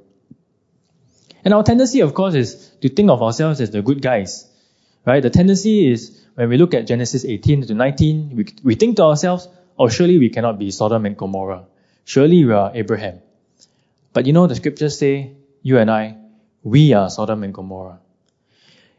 And 1.44 1.54
our 1.54 1.64
tendency, 1.64 2.00
of 2.00 2.14
course, 2.14 2.36
is 2.36 2.72
to 2.80 2.88
think 2.88 3.10
of 3.10 3.22
ourselves 3.22 3.60
as 3.60 3.70
the 3.70 3.82
good 3.82 4.02
guys, 4.02 4.50
right? 5.06 5.22
The 5.22 5.30
tendency 5.30 5.92
is 5.92 6.26
when 6.36 6.48
we 6.48 6.56
look 6.56 6.74
at 6.74 6.88
Genesis 6.88 7.26
18 7.26 7.68
to 7.68 7.74
19, 7.74 8.38
we, 8.38 8.46
we 8.64 8.76
think 8.76 8.96
to 8.96 9.04
ourselves, 9.04 9.50
oh, 9.78 9.90
surely 9.90 10.20
we 10.20 10.30
cannot 10.30 10.58
be 10.58 10.72
Sodom 10.72 11.06
and 11.06 11.18
Gomorrah. 11.18 11.66
Surely 12.10 12.44
we 12.44 12.54
are 12.54 12.72
Abraham. 12.74 13.20
But 14.14 14.26
you 14.26 14.34
know, 14.34 14.48
the 14.48 14.56
scriptures 14.56 14.98
say, 14.98 15.34
you 15.62 15.78
and 15.78 15.92
I, 15.92 16.18
we 16.64 16.94
are 16.94 17.08
Sodom 17.08 17.44
and 17.44 17.54
Gomorrah. 17.54 18.00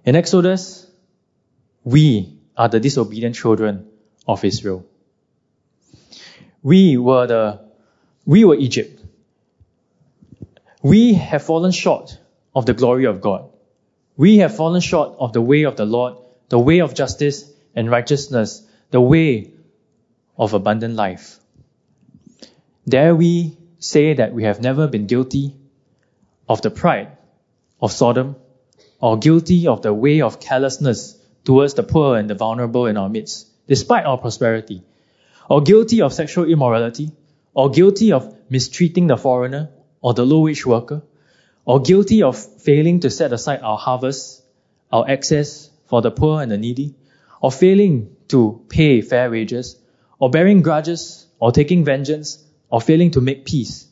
In 0.04 0.14
Exodus, 0.14 0.88
we 1.82 2.38
are 2.56 2.68
the 2.68 2.78
disobedient 2.78 3.34
children 3.34 3.88
of 4.28 4.44
Israel. 4.44 4.86
We 6.62 6.98
were 6.98 7.26
the, 7.26 7.60
we 8.26 8.44
were 8.44 8.54
Egypt. 8.54 9.02
We 10.80 11.14
have 11.14 11.42
fallen 11.42 11.72
short 11.72 12.16
of 12.54 12.64
the 12.64 12.74
glory 12.74 13.06
of 13.06 13.20
God. 13.20 13.50
We 14.16 14.38
have 14.38 14.54
fallen 14.54 14.80
short 14.80 15.16
of 15.18 15.32
the 15.32 15.42
way 15.42 15.64
of 15.64 15.74
the 15.74 15.84
Lord, 15.84 16.14
the 16.48 16.60
way 16.60 16.78
of 16.78 16.94
justice 16.94 17.52
and 17.74 17.90
righteousness, 17.90 18.64
the 18.92 19.00
way 19.00 19.50
of 20.38 20.54
abundant 20.54 20.94
life. 20.94 21.39
Dare 22.88 23.14
we 23.14 23.56
say 23.78 24.14
that 24.14 24.32
we 24.32 24.44
have 24.44 24.60
never 24.60 24.88
been 24.88 25.06
guilty 25.06 25.54
of 26.48 26.62
the 26.62 26.70
pride 26.70 27.16
of 27.80 27.92
Sodom 27.92 28.36
or 29.00 29.18
guilty 29.18 29.66
of 29.66 29.82
the 29.82 29.92
way 29.92 30.20
of 30.20 30.40
carelessness 30.40 31.18
towards 31.44 31.74
the 31.74 31.82
poor 31.82 32.16
and 32.16 32.28
the 32.28 32.34
vulnerable 32.34 32.86
in 32.86 32.96
our 32.96 33.08
midst, 33.08 33.48
despite 33.66 34.04
our 34.04 34.18
prosperity, 34.18 34.82
or 35.48 35.62
guilty 35.62 36.02
of 36.02 36.12
sexual 36.12 36.44
immorality, 36.44 37.10
or 37.54 37.70
guilty 37.70 38.12
of 38.12 38.34
mistreating 38.50 39.06
the 39.06 39.16
foreigner 39.16 39.70
or 40.00 40.14
the 40.14 40.24
low 40.24 40.40
wage 40.40 40.64
worker, 40.66 41.02
or 41.64 41.80
guilty 41.80 42.22
of 42.22 42.36
failing 42.36 43.00
to 43.00 43.10
set 43.10 43.32
aside 43.32 43.60
our 43.62 43.78
harvest, 43.78 44.42
our 44.92 45.08
access 45.08 45.70
for 45.86 46.02
the 46.02 46.10
poor 46.10 46.42
and 46.42 46.50
the 46.50 46.58
needy, 46.58 46.94
or 47.42 47.50
failing 47.52 48.16
to 48.28 48.64
pay 48.68 49.00
fair 49.00 49.30
wages, 49.30 49.76
or 50.18 50.30
bearing 50.30 50.62
grudges, 50.62 51.26
or 51.38 51.52
taking 51.52 51.84
vengeance, 51.84 52.44
or 52.70 52.80
failing 52.80 53.10
to 53.12 53.20
make 53.20 53.44
peace, 53.44 53.86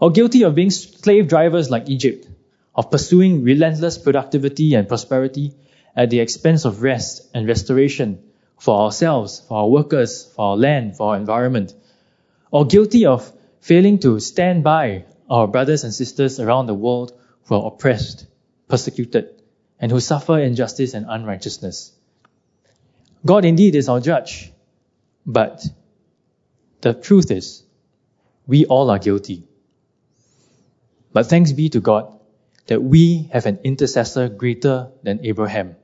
or 0.00 0.10
guilty 0.10 0.42
of 0.44 0.54
being 0.54 0.70
slave 0.70 1.28
drivers 1.28 1.70
like 1.70 1.88
Egypt, 1.88 2.28
of 2.74 2.90
pursuing 2.90 3.42
relentless 3.44 3.98
productivity 3.98 4.74
and 4.74 4.88
prosperity 4.88 5.54
at 5.96 6.10
the 6.10 6.20
expense 6.20 6.64
of 6.64 6.82
rest 6.82 7.28
and 7.34 7.48
restoration 7.48 8.22
for 8.58 8.80
ourselves, 8.80 9.40
for 9.48 9.58
our 9.58 9.68
workers, 9.68 10.24
for 10.34 10.50
our 10.50 10.56
land, 10.56 10.96
for 10.96 11.10
our 11.10 11.16
environment, 11.16 11.74
or 12.50 12.66
guilty 12.66 13.06
of 13.06 13.32
failing 13.60 13.98
to 13.98 14.20
stand 14.20 14.62
by 14.62 15.04
our 15.28 15.48
brothers 15.48 15.84
and 15.84 15.94
sisters 15.94 16.38
around 16.38 16.66
the 16.66 16.74
world 16.74 17.12
who 17.46 17.54
are 17.54 17.66
oppressed, 17.66 18.26
persecuted, 18.68 19.42
and 19.80 19.90
who 19.90 20.00
suffer 20.00 20.38
injustice 20.38 20.94
and 20.94 21.06
unrighteousness. 21.08 21.92
God 23.24 23.44
indeed 23.44 23.74
is 23.74 23.88
our 23.88 24.00
judge, 24.00 24.52
but 25.26 25.64
the 26.80 26.92
truth 26.94 27.30
is, 27.30 27.63
we 28.46 28.66
all 28.66 28.90
are 28.90 28.98
guilty. 28.98 29.44
But 31.12 31.26
thanks 31.26 31.52
be 31.52 31.68
to 31.70 31.80
God 31.80 32.18
that 32.66 32.82
we 32.82 33.28
have 33.32 33.46
an 33.46 33.58
intercessor 33.62 34.28
greater 34.28 34.90
than 35.02 35.24
Abraham. 35.24 35.76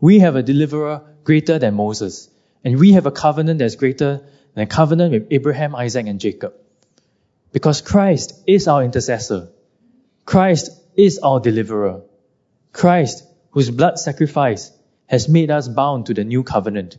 We 0.00 0.20
have 0.20 0.36
a 0.36 0.42
deliverer 0.42 1.02
greater 1.24 1.58
than 1.58 1.74
Moses. 1.74 2.28
And 2.64 2.78
we 2.78 2.92
have 2.92 3.06
a 3.06 3.10
covenant 3.10 3.58
that's 3.58 3.76
greater 3.76 4.22
than 4.54 4.64
a 4.64 4.66
covenant 4.66 5.12
with 5.12 5.26
Abraham, 5.30 5.74
Isaac, 5.74 6.06
and 6.06 6.20
Jacob. 6.20 6.54
Because 7.52 7.80
Christ 7.80 8.40
is 8.46 8.68
our 8.68 8.84
intercessor. 8.84 9.48
Christ 10.24 10.70
is 10.94 11.18
our 11.18 11.40
deliverer. 11.40 12.02
Christ, 12.72 13.24
whose 13.50 13.70
blood 13.70 13.98
sacrifice 13.98 14.70
has 15.06 15.28
made 15.28 15.50
us 15.50 15.68
bound 15.68 16.06
to 16.06 16.14
the 16.14 16.24
new 16.24 16.44
covenant. 16.44 16.96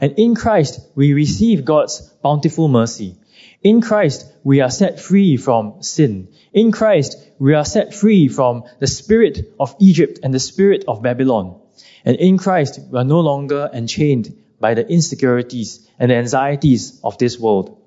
And 0.00 0.18
in 0.18 0.34
Christ, 0.34 0.80
we 0.94 1.12
receive 1.12 1.64
God's 1.64 2.00
bountiful 2.22 2.68
mercy. 2.68 3.16
In 3.62 3.80
Christ, 3.80 4.30
we 4.42 4.60
are 4.60 4.70
set 4.70 5.00
free 5.00 5.36
from 5.36 5.82
sin. 5.82 6.28
In 6.52 6.70
Christ, 6.70 7.16
we 7.38 7.54
are 7.54 7.64
set 7.64 7.94
free 7.94 8.28
from 8.28 8.64
the 8.78 8.86
spirit 8.86 9.54
of 9.58 9.74
Egypt 9.80 10.20
and 10.22 10.32
the 10.32 10.40
spirit 10.40 10.84
of 10.86 11.02
Babylon. 11.02 11.60
And 12.04 12.16
in 12.16 12.38
Christ, 12.38 12.80
we 12.90 12.98
are 12.98 13.04
no 13.04 13.20
longer 13.20 13.70
enchained 13.72 14.36
by 14.60 14.74
the 14.74 14.86
insecurities 14.86 15.88
and 15.98 16.10
the 16.10 16.16
anxieties 16.16 17.00
of 17.02 17.18
this 17.18 17.38
world. 17.38 17.80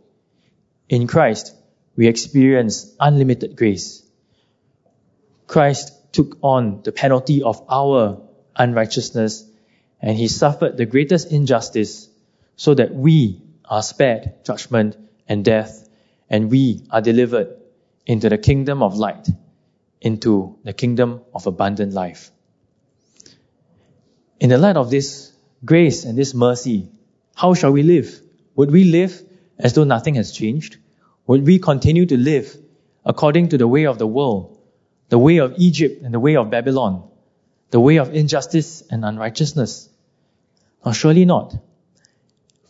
In 0.89 1.07
Christ, 1.07 1.55
we 1.95 2.07
experience 2.07 2.95
unlimited 2.99 3.55
grace. 3.55 4.03
Christ 5.47 5.93
took 6.13 6.37
on 6.41 6.81
the 6.83 6.91
penalty 6.91 7.43
of 7.43 7.61
our 7.69 8.21
unrighteousness 8.55 9.45
and 10.01 10.17
he 10.17 10.27
suffered 10.27 10.77
the 10.77 10.85
greatest 10.85 11.31
injustice 11.31 12.09
so 12.55 12.73
that 12.73 12.93
we 12.93 13.41
are 13.65 13.81
spared 13.81 14.33
judgment 14.43 14.97
and 15.27 15.43
death 15.43 15.87
and 16.29 16.51
we 16.51 16.83
are 16.89 17.01
delivered 17.01 17.55
into 18.05 18.29
the 18.29 18.37
kingdom 18.37 18.83
of 18.83 18.95
light, 18.95 19.27
into 20.01 20.57
the 20.63 20.73
kingdom 20.73 21.21
of 21.33 21.47
abundant 21.47 21.93
life. 21.93 22.31
In 24.39 24.49
the 24.49 24.57
light 24.57 24.77
of 24.77 24.89
this 24.89 25.33
grace 25.65 26.05
and 26.05 26.17
this 26.17 26.33
mercy, 26.33 26.89
how 27.35 27.53
shall 27.53 27.71
we 27.71 27.83
live? 27.83 28.21
Would 28.55 28.71
we 28.71 28.85
live 28.85 29.21
as 29.57 29.73
though 29.73 29.83
nothing 29.83 30.15
has 30.15 30.31
changed? 30.31 30.77
Would 31.25 31.45
we 31.45 31.59
continue 31.59 32.05
to 32.05 32.17
live 32.17 32.55
according 33.05 33.49
to 33.49 33.57
the 33.57 33.67
way 33.67 33.85
of 33.85 33.97
the 33.97 34.07
world, 34.07 34.59
the 35.09 35.17
way 35.17 35.37
of 35.37 35.55
Egypt 35.57 36.03
and 36.03 36.13
the 36.13 36.19
way 36.19 36.35
of 36.35 36.49
Babylon, 36.49 37.09
the 37.71 37.79
way 37.79 37.97
of 37.97 38.13
injustice 38.13 38.83
and 38.89 39.03
unrighteousness? 39.03 39.89
Surely 40.93 41.25
not. 41.25 41.55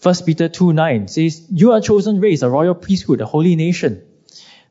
1 0.01 0.15
Peter 0.25 0.47
2 0.47 0.73
9 0.73 1.07
says, 1.07 1.47
You 1.51 1.71
are 1.71 1.81
chosen 1.81 2.19
race, 2.19 2.41
a 2.41 2.49
royal 2.49 2.75
priesthood, 2.75 3.21
a 3.21 3.25
holy 3.25 3.55
nation. 3.55 4.03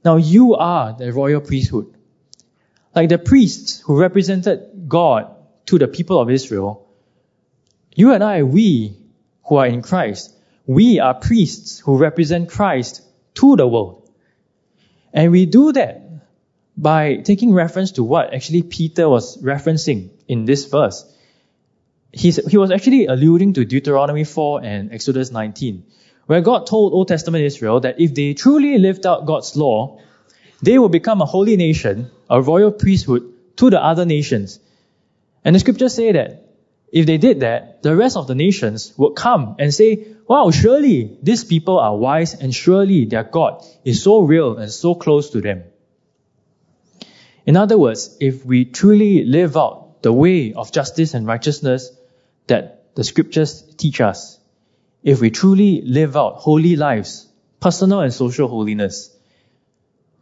Now 0.05 0.17
you 0.17 0.55
are 0.55 0.93
the 0.93 1.13
royal 1.13 1.41
priesthood. 1.41 1.93
Like 2.95 3.09
the 3.09 3.19
priests 3.19 3.81
who 3.81 3.99
represented 3.99 4.89
God 4.89 5.35
to 5.67 5.79
the 5.79 5.89
people 5.89 6.21
of 6.21 6.31
Israel, 6.31 6.89
you 7.95 8.13
and 8.13 8.23
I, 8.23 8.45
we 8.45 8.97
who 9.45 9.57
are 9.57 9.67
in 9.67 9.83
Christ, 9.83 10.33
we 10.67 11.01
are 11.01 11.15
priests 11.15 11.81
who 11.81 11.97
represent 11.97 12.51
Christ 12.51 13.03
to 13.35 13.57
the 13.57 13.67
world. 13.67 14.09
And 15.13 15.33
we 15.33 15.47
do 15.47 15.73
that 15.73 16.03
by 16.77 17.17
taking 17.17 17.53
reference 17.53 17.93
to 17.93 18.05
what 18.05 18.35
actually 18.35 18.63
Peter 18.63 19.09
was 19.09 19.43
referencing 19.43 20.11
in 20.29 20.45
this 20.45 20.67
verse. 20.67 21.05
He's, 22.17 22.37
he 22.47 22.57
was 22.57 22.71
actually 22.71 23.05
alluding 23.05 23.53
to 23.55 23.67
Deuteronomy 23.67 24.25
4 24.25 24.65
and 24.65 24.91
Exodus 24.91 25.31
19, 25.31 25.85
where 26.25 26.41
God 26.41 26.67
told 26.67 26.95
Old 26.95 27.09
Testament 27.09 27.45
Israel 27.45 27.81
that 27.81 28.01
if 28.01 28.15
they 28.15 28.33
truly 28.33 28.79
lived 28.79 29.05
out 29.05 29.27
God's 29.27 29.55
law, 29.55 30.01
they 30.63 30.79
will 30.79 30.89
become 30.89 31.21
a 31.21 31.27
holy 31.27 31.59
nation, 31.59 32.11
a 32.31 32.41
royal 32.41 32.73
priesthood 32.73 33.35
to 33.57 33.69
the 33.69 33.85
other 33.85 34.07
nations. 34.07 34.59
And 35.45 35.55
the 35.55 35.61
scriptures 35.61 35.93
say 35.93 36.13
that 36.13 36.49
if 36.91 37.05
they 37.05 37.19
did 37.19 37.41
that, 37.41 37.83
the 37.83 37.95
rest 37.95 38.17
of 38.17 38.27
the 38.27 38.35
nations 38.35 38.95
would 38.97 39.15
come 39.15 39.57
and 39.59 39.75
say, 39.75 40.07
wow, 40.27 40.51
surely 40.51 41.19
these 41.23 41.45
people 41.45 41.79
are 41.79 41.95
wise 41.95 42.33
and 42.33 42.55
surely 42.55 43.05
their 43.05 43.25
God 43.25 43.63
is 43.85 44.03
so 44.03 44.23
real 44.23 44.57
and 44.57 44.73
so 44.73 44.95
close 44.95 45.29
to 45.31 45.43
them. 45.43 45.65
In 47.45 47.59
other 47.59 47.77
words, 47.77 48.17
if 48.21 48.47
we 48.47 48.65
truly 48.65 49.25
live 49.27 49.55
out 49.59 50.03
the 50.03 50.15
way 50.15 50.55
of 50.55 50.73
justice 50.73 51.13
and 51.13 51.27
righteousness 51.27 51.91
that 52.47 52.95
the 52.95 53.05
scriptures 53.05 53.63
teach 53.77 54.01
us, 54.01 54.39
if 55.03 55.21
we 55.21 55.31
truly 55.31 55.83
live 55.83 56.17
out 56.17 56.37
holy 56.37 56.77
lives, 56.77 57.29
personal 57.61 58.01
and 58.01 58.13
social 58.13 58.49
holiness, 58.49 59.15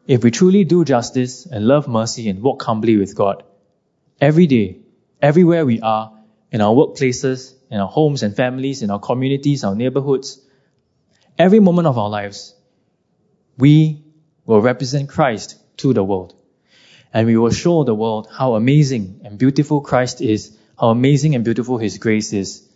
if 0.06 0.22
we 0.22 0.30
truly 0.30 0.64
do 0.64 0.84
justice 0.84 1.46
and 1.46 1.66
love 1.66 1.88
mercy 1.88 2.28
and 2.28 2.42
walk 2.42 2.62
humbly 2.62 2.96
with 2.96 3.14
God, 3.16 3.42
every 4.20 4.46
day, 4.46 4.78
everywhere 5.22 5.64
we 5.64 5.80
are, 5.80 6.12
in 6.50 6.60
our 6.60 6.72
workplaces, 6.72 7.54
in 7.70 7.80
our 7.80 7.88
homes 7.88 8.22
and 8.22 8.36
families, 8.36 8.82
in 8.82 8.90
our 8.90 9.00
communities, 9.00 9.64
our 9.64 9.74
neighborhoods, 9.74 10.40
every 11.38 11.58
moment 11.60 11.88
of 11.88 11.98
our 11.98 12.08
lives, 12.08 12.54
we 13.58 14.04
will 14.44 14.60
represent 14.60 15.08
Christ 15.08 15.56
to 15.78 15.92
the 15.92 16.04
world. 16.04 16.34
And 17.12 17.26
we 17.26 17.36
will 17.36 17.50
show 17.50 17.84
the 17.84 17.94
world 17.94 18.28
how 18.30 18.54
amazing 18.54 19.22
and 19.24 19.38
beautiful 19.38 19.80
Christ 19.80 20.20
is, 20.20 20.56
how 20.78 20.88
amazing 20.88 21.34
and 21.34 21.44
beautiful 21.44 21.78
His 21.78 21.98
grace 21.98 22.32
is, 22.32 22.68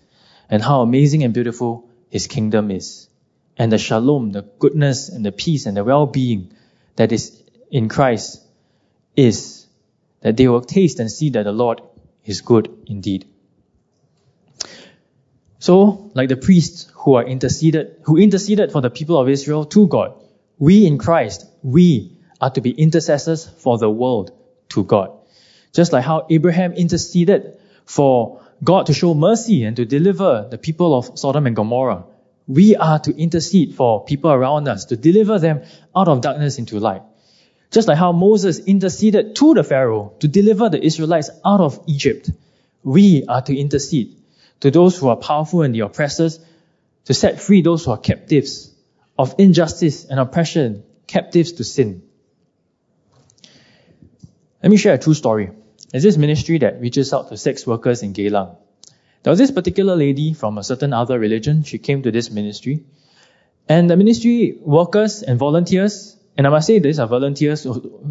and 0.48 0.62
how 0.62 0.82
amazing 0.82 1.24
and 1.24 1.34
beautiful 1.34 1.88
His 2.10 2.26
kingdom 2.26 2.70
is. 2.70 3.08
And 3.56 3.72
the 3.72 3.78
shalom, 3.78 4.30
the 4.30 4.42
goodness 4.42 5.08
and 5.08 5.24
the 5.24 5.32
peace 5.32 5.66
and 5.66 5.76
the 5.76 5.84
well-being 5.84 6.52
that 6.96 7.12
is 7.12 7.42
in 7.70 7.88
Christ 7.88 8.42
is 9.16 9.66
that 10.20 10.36
they 10.36 10.48
will 10.48 10.60
taste 10.60 11.00
and 11.00 11.10
see 11.10 11.30
that 11.30 11.42
the 11.42 11.52
Lord 11.52 11.80
is 12.24 12.40
good 12.40 12.68
indeed. 12.86 13.26
So, 15.58 16.10
like 16.14 16.28
the 16.28 16.36
priests 16.36 16.90
who 16.94 17.14
are 17.14 17.24
interceded, 17.24 17.96
who 18.04 18.16
interceded 18.16 18.70
for 18.70 18.80
the 18.80 18.90
people 18.90 19.18
of 19.18 19.28
Israel 19.28 19.64
to 19.66 19.88
God, 19.88 20.14
we 20.58 20.86
in 20.86 20.98
Christ, 20.98 21.46
we 21.62 22.16
are 22.40 22.50
to 22.50 22.60
be 22.60 22.70
intercessors 22.70 23.48
for 23.48 23.78
the 23.78 23.90
world 23.90 24.30
to 24.70 24.84
God. 24.84 25.10
Just 25.72 25.92
like 25.92 26.04
how 26.04 26.26
Abraham 26.30 26.72
interceded 26.72 27.58
for 27.88 28.42
God 28.62 28.86
to 28.86 28.92
show 28.92 29.14
mercy 29.14 29.64
and 29.64 29.74
to 29.76 29.86
deliver 29.86 30.46
the 30.50 30.58
people 30.58 30.94
of 30.94 31.18
Sodom 31.18 31.46
and 31.46 31.56
Gomorrah. 31.56 32.04
We 32.46 32.76
are 32.76 32.98
to 32.98 33.16
intercede 33.16 33.74
for 33.74 34.04
people 34.04 34.30
around 34.30 34.68
us, 34.68 34.84
to 34.86 34.96
deliver 34.96 35.38
them 35.38 35.62
out 35.96 36.08
of 36.08 36.20
darkness 36.20 36.58
into 36.58 36.78
light. 36.78 37.00
Just 37.70 37.88
like 37.88 37.96
how 37.96 38.12
Moses 38.12 38.58
interceded 38.58 39.36
to 39.36 39.54
the 39.54 39.64
Pharaoh 39.64 40.12
to 40.20 40.28
deliver 40.28 40.68
the 40.68 40.84
Israelites 40.84 41.30
out 41.44 41.60
of 41.60 41.82
Egypt. 41.86 42.30
We 42.82 43.24
are 43.26 43.40
to 43.42 43.56
intercede 43.56 44.16
to 44.60 44.70
those 44.70 44.98
who 44.98 45.08
are 45.08 45.16
powerful 45.16 45.62
and 45.62 45.74
the 45.74 45.80
oppressors, 45.80 46.40
to 47.06 47.14
set 47.14 47.40
free 47.40 47.62
those 47.62 47.86
who 47.86 47.92
are 47.92 47.98
captives 47.98 48.70
of 49.18 49.34
injustice 49.38 50.04
and 50.04 50.20
oppression, 50.20 50.82
captives 51.06 51.52
to 51.52 51.64
sin. 51.64 52.02
Let 54.62 54.70
me 54.70 54.76
share 54.76 54.94
a 54.94 54.98
true 54.98 55.14
story. 55.14 55.52
There's 55.90 56.02
this 56.02 56.16
ministry 56.16 56.58
that 56.58 56.80
reaches 56.80 57.12
out 57.12 57.28
to 57.30 57.36
sex 57.36 57.66
workers 57.66 58.02
in 58.02 58.12
Geylang. 58.12 58.56
There 59.22 59.30
was 59.30 59.38
this 59.38 59.50
particular 59.50 59.96
lady 59.96 60.34
from 60.34 60.58
a 60.58 60.62
certain 60.62 60.92
other 60.92 61.18
religion. 61.18 61.62
She 61.62 61.78
came 61.78 62.02
to 62.02 62.10
this 62.10 62.30
ministry. 62.30 62.84
And 63.68 63.88
the 63.90 63.96
ministry 63.96 64.58
workers 64.60 65.22
and 65.22 65.38
volunteers, 65.38 66.16
and 66.36 66.46
I 66.46 66.50
must 66.50 66.66
say 66.66 66.78
these 66.78 66.98
are 66.98 67.06
volunteers, 67.06 67.66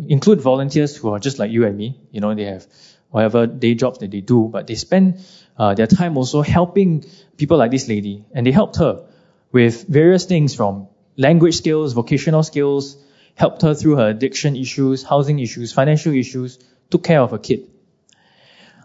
include 0.07 0.41
volunteers 0.41 0.97
who 0.97 1.09
are 1.09 1.19
just 1.19 1.39
like 1.39 1.51
you 1.51 1.65
and 1.65 1.77
me. 1.77 1.99
You 2.11 2.21
know, 2.21 2.33
they 2.35 2.45
have 2.45 2.67
whatever 3.09 3.47
day 3.47 3.73
jobs 3.75 3.99
that 3.99 4.11
they 4.11 4.21
do, 4.21 4.49
but 4.51 4.67
they 4.67 4.75
spend 4.75 5.25
uh, 5.57 5.73
their 5.73 5.87
time 5.87 6.17
also 6.17 6.41
helping 6.41 7.05
people 7.37 7.57
like 7.57 7.71
this 7.71 7.87
lady. 7.87 8.25
And 8.33 8.45
they 8.45 8.51
helped 8.51 8.77
her 8.77 9.05
with 9.51 9.87
various 9.87 10.25
things 10.25 10.55
from 10.55 10.87
language 11.15 11.55
skills, 11.55 11.93
vocational 11.93 12.43
skills, 12.43 12.97
helped 13.35 13.61
her 13.61 13.73
through 13.73 13.95
her 13.95 14.09
addiction 14.09 14.55
issues, 14.55 15.03
housing 15.03 15.39
issues, 15.39 15.71
financial 15.71 16.13
issues, 16.13 16.59
took 16.89 17.03
care 17.03 17.21
of 17.21 17.31
her 17.31 17.37
kid. 17.37 17.69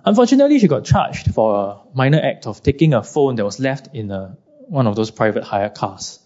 Unfortunately, 0.04 0.58
she 0.58 0.68
got 0.68 0.84
charged 0.84 1.32
for 1.32 1.54
a 1.54 1.96
minor 1.96 2.20
act 2.20 2.46
of 2.46 2.62
taking 2.62 2.92
a 2.92 3.02
phone 3.02 3.36
that 3.36 3.44
was 3.44 3.60
left 3.60 3.94
in 3.94 4.10
a, 4.10 4.36
one 4.68 4.86
of 4.86 4.96
those 4.96 5.10
private 5.10 5.44
hire 5.44 5.70
cars. 5.70 6.18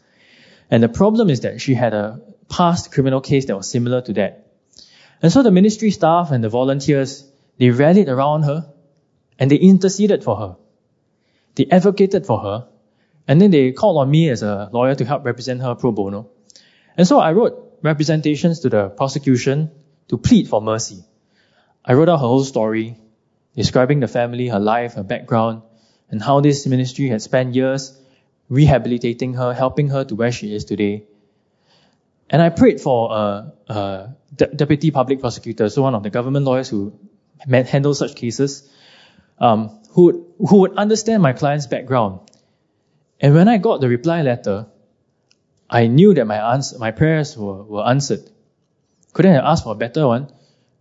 And 0.70 0.82
the 0.82 0.88
problem 0.88 1.28
is 1.30 1.40
that 1.40 1.60
she 1.60 1.74
had 1.74 1.92
a 1.92 2.20
past 2.48 2.92
criminal 2.92 3.20
case 3.20 3.46
that 3.46 3.56
was 3.56 3.68
similar 3.68 4.00
to 4.02 4.12
that. 4.14 4.46
And 5.20 5.32
so 5.32 5.42
the 5.42 5.50
ministry 5.50 5.90
staff 5.90 6.30
and 6.30 6.42
the 6.42 6.48
volunteers, 6.48 7.24
they 7.58 7.70
rallied 7.70 8.08
around 8.08 8.42
her 8.42 8.72
and 9.38 9.50
they 9.50 9.56
interceded 9.56 10.24
for 10.24 10.36
her. 10.36 10.56
They 11.54 11.66
advocated 11.70 12.26
for 12.26 12.38
her. 12.40 12.68
And 13.28 13.40
then 13.40 13.50
they 13.50 13.72
called 13.72 13.98
on 13.98 14.10
me 14.10 14.30
as 14.30 14.42
a 14.42 14.70
lawyer 14.72 14.94
to 14.94 15.04
help 15.04 15.24
represent 15.24 15.60
her 15.60 15.74
pro 15.74 15.92
bono. 15.92 16.30
And 16.96 17.06
so 17.06 17.18
I 17.18 17.32
wrote 17.32 17.78
representations 17.82 18.60
to 18.60 18.68
the 18.68 18.88
prosecution 18.88 19.70
to 20.08 20.16
plead 20.16 20.48
for 20.48 20.62
mercy. 20.62 21.04
I 21.86 21.94
wrote 21.94 22.08
out 22.08 22.20
her 22.20 22.26
whole 22.26 22.44
story, 22.44 22.98
describing 23.54 24.00
the 24.00 24.08
family, 24.08 24.48
her 24.48 24.58
life, 24.58 24.94
her 24.94 25.04
background, 25.04 25.62
and 26.10 26.22
how 26.22 26.40
this 26.40 26.66
ministry 26.66 27.08
had 27.08 27.22
spent 27.22 27.54
years 27.54 27.96
rehabilitating 28.48 29.34
her, 29.34 29.52
helping 29.54 29.88
her 29.88 30.04
to 30.04 30.14
where 30.14 30.32
she 30.32 30.54
is 30.54 30.64
today, 30.64 31.04
And 32.28 32.42
I 32.42 32.48
prayed 32.48 32.80
for 32.80 33.12
a, 33.12 33.52
a 33.68 34.16
de- 34.34 34.54
deputy 34.54 34.90
public 34.90 35.20
prosecutor, 35.20 35.68
so 35.68 35.82
one 35.82 35.94
of 35.94 36.02
the 36.02 36.10
government 36.10 36.44
lawyers 36.44 36.68
who 36.68 36.98
handle 37.38 37.94
such 37.94 38.16
cases, 38.16 38.68
um, 39.38 39.80
who 39.90 40.02
would, 40.04 40.24
who 40.38 40.56
would 40.60 40.76
understand 40.76 41.22
my 41.22 41.32
client's 41.32 41.66
background. 41.66 42.20
And 43.20 43.34
when 43.34 43.48
I 43.48 43.58
got 43.58 43.80
the 43.80 43.88
reply 43.88 44.22
letter, 44.22 44.66
I 45.70 45.86
knew 45.86 46.14
that 46.14 46.24
my 46.26 46.54
answer, 46.54 46.78
my 46.78 46.90
prayers 46.90 47.36
were, 47.36 47.62
were 47.62 47.86
answered. 47.86 48.28
Couldn't 49.12 49.34
have 49.34 49.44
asked 49.44 49.64
for 49.64 49.72
a 49.72 49.76
better 49.76 50.06
one, 50.06 50.28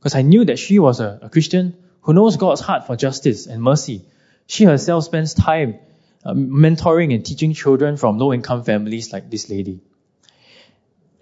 because 0.06 0.14
I 0.14 0.22
knew 0.22 0.46
that 0.46 0.60
she 0.60 0.78
was 0.78 1.00
a, 1.00 1.18
a 1.24 1.30
Christian 1.32 1.76
who 2.02 2.14
knows 2.14 2.38
God's 2.38 2.62
heart 2.62 2.86
for 2.86 2.96
justice 2.96 3.48
and 3.48 3.60
mercy. 3.60 4.06
She 4.46 4.64
herself 4.64 5.06
spends 5.06 5.34
time 5.34 5.80
uh, 6.24 6.36
mentoring 6.36 7.12
and 7.12 7.26
teaching 7.26 7.56
children 7.56 7.98
from 7.98 8.20
low 8.20 8.32
income 8.32 8.64
families 8.64 9.12
like 9.12 9.32
this 9.32 9.50
lady. 9.50 9.80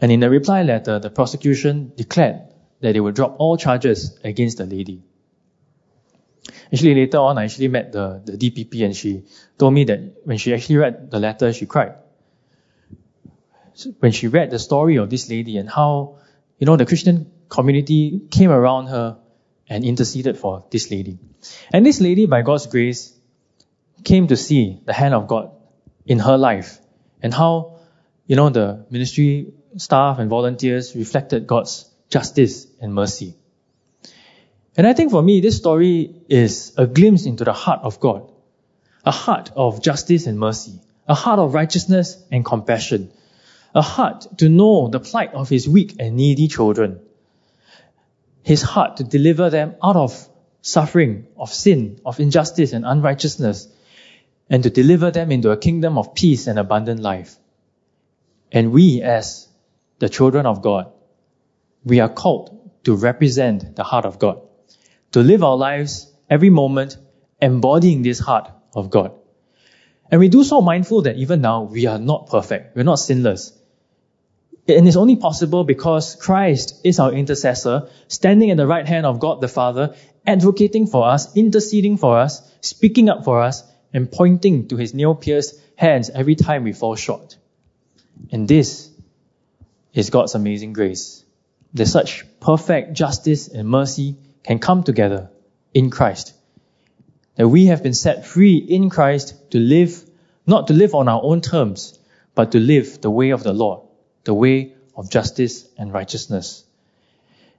And 0.02 0.12
in 0.12 0.20
the 0.20 0.30
reply 0.30 0.64
letter, 0.64 1.00
the 1.00 1.10
prosecution 1.10 1.94
declared 1.96 2.42
that 2.82 2.92
they 2.92 3.00
would 3.00 3.16
drop 3.16 3.38
all 3.40 3.56
charges 3.56 4.20
against 4.22 4.58
the 4.58 4.66
lady. 4.66 5.02
Actually, 6.74 6.96
later 6.96 7.20
on, 7.20 7.38
I 7.38 7.46
actually 7.46 7.70
met 7.70 7.94
the, 7.94 8.22
the 8.26 8.34
DPP 8.34 8.84
and 8.84 8.94
she 8.94 9.24
told 9.58 9.74
me 9.74 9.86
that 9.86 10.26
when 10.26 10.38
she 10.38 10.54
actually 10.54 10.76
read 10.76 11.10
the 11.10 11.20
letter, 11.20 11.54
she 11.54 11.68
cried. 11.68 11.94
When 14.00 14.12
she 14.12 14.28
read 14.28 14.52
the 14.52 14.60
story 14.60 14.98
of 14.98 15.10
this 15.10 15.30
lady 15.30 15.56
and 15.56 15.70
how, 15.70 16.18
you 16.60 16.66
know, 16.66 16.76
the 16.76 16.86
Christian 16.86 17.32
community 17.54 18.22
came 18.32 18.50
around 18.50 18.88
her 18.88 19.18
and 19.70 19.86
interceded 19.86 20.38
for 20.38 20.66
this 20.72 20.90
lady. 20.92 21.20
And 21.72 21.86
this 21.86 22.02
lady, 22.02 22.26
by 22.26 22.42
God's 22.42 22.68
grace, 22.68 23.14
came 24.04 24.28
to 24.28 24.36
see 24.36 24.82
the 24.86 24.94
hand 24.94 25.14
of 25.14 25.28
God 25.28 25.52
in 26.06 26.20
her 26.20 26.38
life 26.38 26.80
and 27.22 27.34
how, 27.34 27.78
you 28.28 28.36
know, 28.36 28.50
the 28.50 28.86
ministry 28.90 29.54
staff 29.78 30.20
and 30.20 30.30
volunteers 30.30 30.96
reflected 30.96 31.48
God's 31.48 31.90
justice 32.10 32.68
and 32.82 32.94
mercy. 32.94 33.36
And 34.76 34.88
I 34.88 34.94
think 34.94 35.12
for 35.12 35.22
me, 35.22 35.40
this 35.40 35.58
story 35.58 36.16
is 36.30 36.74
a 36.78 36.88
glimpse 36.88 37.26
into 37.26 37.44
the 37.44 37.54
heart 37.54 37.82
of 37.84 38.00
God, 38.00 38.32
a 39.06 39.12
heart 39.12 39.52
of 39.56 39.84
justice 39.84 40.26
and 40.26 40.40
mercy, 40.40 40.80
a 41.08 41.14
heart 41.14 41.40
of 41.40 41.54
righteousness 41.54 42.18
and 42.32 42.44
compassion, 42.44 43.12
a 43.76 43.82
heart 43.82 44.26
to 44.40 44.50
know 44.50 44.88
the 44.88 45.00
plight 45.00 45.34
of 45.34 45.50
his 45.50 45.70
weak 45.70 45.96
and 46.00 46.16
needy 46.16 46.48
children, 46.48 47.00
his 48.44 48.62
heart 48.62 48.98
to 48.98 49.04
deliver 49.04 49.50
them 49.50 49.76
out 49.84 49.96
of 49.96 50.28
suffering, 50.62 51.28
of 51.38 51.52
sin, 51.52 52.00
of 52.06 52.20
injustice 52.20 52.74
and 52.74 52.86
unrighteousness, 52.86 53.68
and 54.50 54.64
to 54.64 54.70
deliver 54.70 55.12
them 55.12 55.32
into 55.32 55.52
a 55.52 55.58
kingdom 55.58 55.98
of 55.98 56.14
peace 56.14 56.48
and 56.48 56.60
abundant 56.60 57.00
life. 57.00 57.36
And 58.52 58.72
we, 58.72 59.02
as 59.02 59.48
the 60.00 60.10
children 60.10 60.46
of 60.46 60.62
God, 60.62 60.92
we 61.84 62.00
are 62.00 62.10
called 62.10 62.72
to 62.84 62.96
represent 62.96 63.76
the 63.76 63.84
heart 63.84 64.06
of 64.06 64.20
God, 64.20 64.42
to 65.14 65.22
live 65.22 65.44
our 65.44 65.58
lives 65.58 66.12
every 66.30 66.50
moment 66.50 66.98
embodying 67.42 68.04
this 68.04 68.20
heart 68.20 68.50
of 68.76 68.90
God. 68.90 69.14
And 70.12 70.20
we 70.20 70.30
do 70.30 70.44
so 70.44 70.62
mindful 70.62 71.04
that 71.04 71.18
even 71.18 71.42
now 71.42 71.64
we 71.64 71.88
are 71.88 72.00
not 72.00 72.30
perfect, 72.30 72.76
we're 72.76 72.84
not 72.84 73.00
sinless. 73.00 73.58
And 74.68 74.88
it's 74.88 74.96
only 74.96 75.18
possible 75.18 75.64
because 75.66 76.16
Christ 76.16 76.80
is 76.86 77.00
our 77.00 77.12
intercessor, 77.12 77.90
standing 78.08 78.50
at 78.50 78.58
the 78.58 78.68
right 78.68 78.88
hand 78.88 79.06
of 79.06 79.20
God 79.20 79.42
the 79.42 79.48
Father, 79.50 79.96
advocating 80.26 80.88
for 80.88 81.06
us, 81.06 81.36
interceding 81.36 81.98
for 81.98 82.18
us, 82.18 82.42
speaking 82.62 83.10
up 83.10 83.26
for 83.26 83.42
us, 83.42 83.64
and 83.94 84.12
pointing 84.12 84.70
to 84.70 84.78
his 84.78 84.94
nail 84.94 85.16
pierced 85.16 85.60
hands 85.76 86.10
every 86.10 86.36
time 86.36 86.64
we 86.64 86.72
fall 86.72 86.96
short. 86.96 87.38
And 88.32 88.48
this 88.48 88.90
is 89.94 90.10
God's 90.10 90.36
amazing 90.36 90.74
grace. 90.74 91.26
That 91.74 91.88
such 91.88 92.26
perfect 92.40 92.94
justice 92.94 93.48
and 93.48 93.68
mercy 93.68 94.16
can 94.44 94.60
come 94.60 94.84
together 94.84 95.30
in 95.74 95.90
Christ. 95.90 96.34
That 97.36 97.48
we 97.48 97.66
have 97.66 97.84
been 97.84 97.94
set 97.94 98.26
free 98.26 98.58
in 98.58 98.90
Christ 98.90 99.52
to 99.52 99.60
live, 99.60 100.04
not 100.46 100.68
to 100.68 100.74
live 100.74 100.94
on 100.94 101.08
our 101.08 101.22
own 101.22 101.42
terms, 101.42 102.00
but 102.36 102.52
to 102.52 102.60
live 102.60 103.02
the 103.02 103.12
way 103.12 103.32
of 103.32 103.44
the 103.44 103.54
Lord, 103.54 103.82
the 104.24 104.34
way 104.34 104.74
of 104.96 105.10
justice 105.10 105.68
and 105.78 105.94
righteousness. 105.94 106.64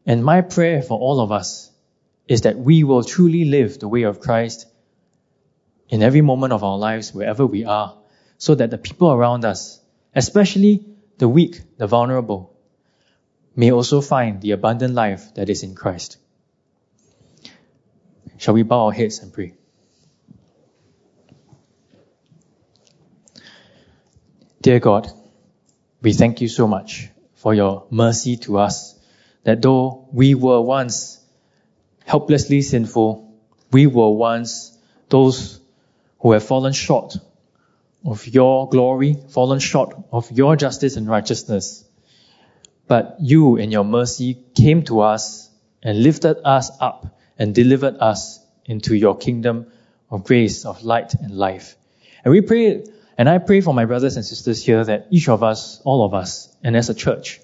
And 0.06 0.24
my 0.24 0.40
prayer 0.40 0.82
for 0.82 0.98
all 0.98 1.20
of 1.20 1.32
us 1.32 1.70
is 2.28 2.42
that 2.42 2.58
we 2.58 2.84
will 2.84 3.04
truly 3.04 3.44
live 3.44 3.78
the 3.78 3.88
way 3.88 4.02
of 4.02 4.20
Christ 4.20 4.66
in 5.88 6.02
every 6.02 6.22
moment 6.22 6.52
of 6.52 6.64
our 6.64 6.78
lives, 6.78 7.14
wherever 7.14 7.46
we 7.46 7.64
are, 7.64 7.96
so 8.38 8.54
that 8.54 8.70
the 8.70 8.78
people 8.78 9.12
around 9.12 9.44
us, 9.44 9.80
especially 10.14 10.86
the 11.18 11.28
weak, 11.28 11.60
the 11.76 11.86
vulnerable, 11.86 12.56
may 13.54 13.70
also 13.70 14.00
find 14.00 14.40
the 14.40 14.52
abundant 14.52 14.94
life 14.94 15.34
that 15.34 15.48
is 15.48 15.62
in 15.62 15.74
Christ. 15.74 16.16
Shall 18.38 18.54
we 18.54 18.62
bow 18.62 18.86
our 18.86 18.92
heads 18.92 19.20
and 19.20 19.32
pray? 19.32 19.54
Dear 24.60 24.80
God, 24.80 25.12
we 26.04 26.12
thank 26.12 26.40
you 26.40 26.48
so 26.48 26.66
much 26.68 27.08
for 27.34 27.54
your 27.54 27.86
mercy 27.90 28.36
to 28.36 28.58
us, 28.58 28.98
that 29.42 29.62
though 29.62 30.06
we 30.12 30.34
were 30.34 30.60
once 30.60 31.18
helplessly 32.04 32.60
sinful, 32.62 33.34
we 33.72 33.86
were 33.86 34.10
once 34.10 34.78
those 35.08 35.60
who 36.20 36.32
have 36.32 36.44
fallen 36.44 36.72
short 36.72 37.16
of 38.04 38.26
your 38.26 38.68
glory, 38.68 39.16
fallen 39.30 39.58
short 39.58 39.94
of 40.12 40.30
your 40.30 40.56
justice 40.56 40.96
and 40.96 41.08
righteousness. 41.08 41.84
But 42.86 43.16
you, 43.20 43.56
in 43.56 43.70
your 43.72 43.84
mercy, 43.84 44.38
came 44.54 44.82
to 44.84 45.00
us 45.00 45.50
and 45.82 46.02
lifted 46.02 46.36
us 46.44 46.70
up 46.80 47.18
and 47.38 47.54
delivered 47.54 47.96
us 47.98 48.40
into 48.66 48.94
your 48.94 49.16
kingdom 49.16 49.72
of 50.10 50.24
grace, 50.24 50.66
of 50.66 50.82
light 50.84 51.14
and 51.14 51.30
life. 51.30 51.76
And 52.24 52.32
we 52.32 52.42
pray, 52.42 52.84
and 53.16 53.28
I 53.28 53.38
pray 53.38 53.60
for 53.60 53.72
my 53.72 53.84
brothers 53.84 54.16
and 54.16 54.24
sisters 54.24 54.64
here 54.64 54.84
that 54.84 55.06
each 55.10 55.28
of 55.28 55.42
us, 55.42 55.80
all 55.84 56.04
of 56.04 56.14
us, 56.14 56.54
and 56.62 56.76
as 56.76 56.90
a 56.90 56.94
church, 56.94 57.40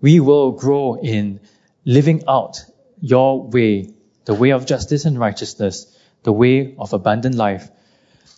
we 0.00 0.20
will 0.20 0.52
grow 0.52 0.94
in 0.94 1.40
living 1.84 2.22
out 2.28 2.64
your 3.00 3.46
way, 3.46 3.92
the 4.24 4.34
way 4.34 4.50
of 4.50 4.66
justice 4.66 5.04
and 5.04 5.18
righteousness, 5.18 5.96
the 6.22 6.32
way 6.32 6.74
of 6.78 6.92
abundant 6.92 7.34
life, 7.34 7.70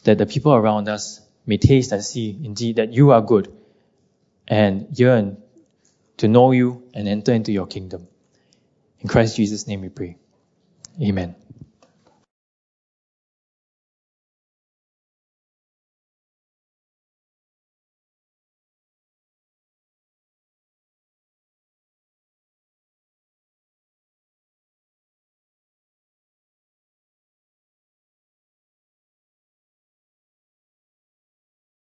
that 0.05 0.19
the 0.19 0.27
people 0.27 0.55
around 0.55 0.89
us 0.89 1.21
may 1.47 1.57
taste 1.57 1.93
and 1.93 2.05
see 2.05 2.39
indeed 2.43 2.77
that 2.77 2.93
you 2.93 3.13
are 3.13 3.23
good 3.23 3.53
and 4.49 4.99
yearn 4.99 5.39
to 6.19 6.29
know 6.29 6.51
you 6.51 6.83
and 6.95 7.09
enter 7.09 7.33
into 7.33 7.53
your 7.53 7.67
kingdom. 7.67 8.09
In 9.01 9.09
Christ 9.09 9.37
Jesus' 9.37 9.67
name 9.67 9.83
we 9.83 9.89
pray. 9.89 10.17
Amen. 11.01 11.46